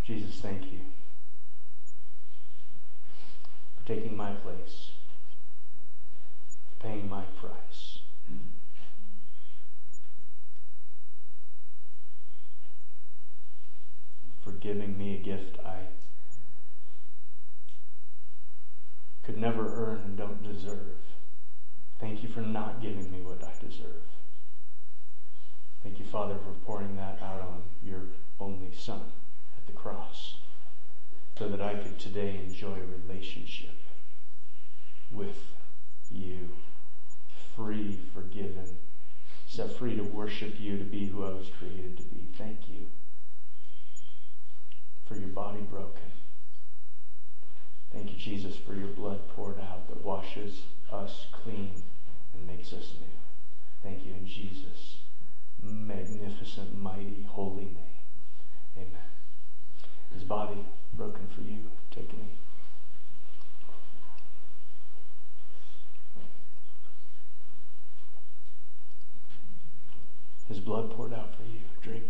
Jesus, 0.05 0.41
thank 0.41 0.73
you 0.73 0.81
for 3.77 3.87
taking 3.87 4.17
my 4.17 4.33
place, 4.33 4.91
for 6.49 6.87
paying 6.87 7.09
my 7.09 7.25
price. 7.41 7.99
For 14.43 14.53
giving 14.53 14.97
me 14.99 15.17
a 15.17 15.23
gift 15.23 15.59
I 15.65 15.81
could 19.23 19.37
never 19.37 19.75
earn 19.75 19.99
and 19.99 20.17
don't 20.17 20.43
deserve. 20.43 20.97
Thank 21.99 22.23
you 22.23 22.29
for 22.29 22.41
not 22.41 22.81
giving 22.81 23.11
me 23.11 23.21
what 23.21 23.45
I 23.45 23.53
deserve. 23.61 24.03
Thank 25.83 25.99
you, 25.99 26.05
Father, 26.05 26.37
for 26.37 26.53
pouring 26.65 26.97
that 26.97 27.23
out 27.23 27.41
on 27.41 27.63
your 27.83 28.03
only 28.39 28.73
Son 28.75 29.13
at 29.57 29.67
the 29.67 29.73
cross 29.73 30.37
so 31.39 31.49
that 31.49 31.63
I 31.63 31.75
could 31.75 31.99
today 31.99 32.37
enjoy 32.37 32.75
a 32.75 32.99
relationship 33.03 33.77
with 35.11 35.55
you, 36.11 36.51
free, 37.57 37.99
forgiven, 38.13 38.79
set 39.47 39.73
free 39.73 39.97
to 39.97 40.03
worship 40.03 40.61
you, 40.61 40.79
to 40.79 40.85
be 40.85 41.07
who 41.07 41.25
I 41.25 41.31
was 41.31 41.49
created 41.59 41.97
to 41.97 42.03
be. 42.05 42.29
Thank 42.37 42.69
you 42.69 42.87
for 45.07 45.17
your 45.17 45.29
body 45.29 45.61
broken. 45.61 46.20
Thank 47.91 48.13
you, 48.13 48.19
Jesus, 48.19 48.57
for 48.57 48.75
your 48.75 48.89
blood 48.89 49.29
poured 49.29 49.59
out 49.59 49.89
that 49.89 50.05
washes 50.05 50.67
us 50.91 51.27
clean 51.33 51.83
and 52.33 52.47
makes 52.47 52.73
us 52.73 52.95
new. 53.01 53.07
Thank 53.83 54.07
you 54.07 54.15
in 54.15 54.27
Jesus' 54.27 54.99
magnificent, 55.61 56.79
mighty, 56.79 57.23
holy 57.25 57.65
name. 57.65 57.75
Amen. 58.77 59.03
His 60.13 60.25
body 60.25 60.67
broken 60.93 61.27
for 61.29 61.43
you. 61.43 61.71
Take 61.91 62.13
knee. 62.13 62.35
His 70.47 70.61
blood 70.61 70.91
poured 70.91 71.13
out 71.13 71.35
for 71.37 71.45
you. 71.45 71.61
Drink. 71.81 72.05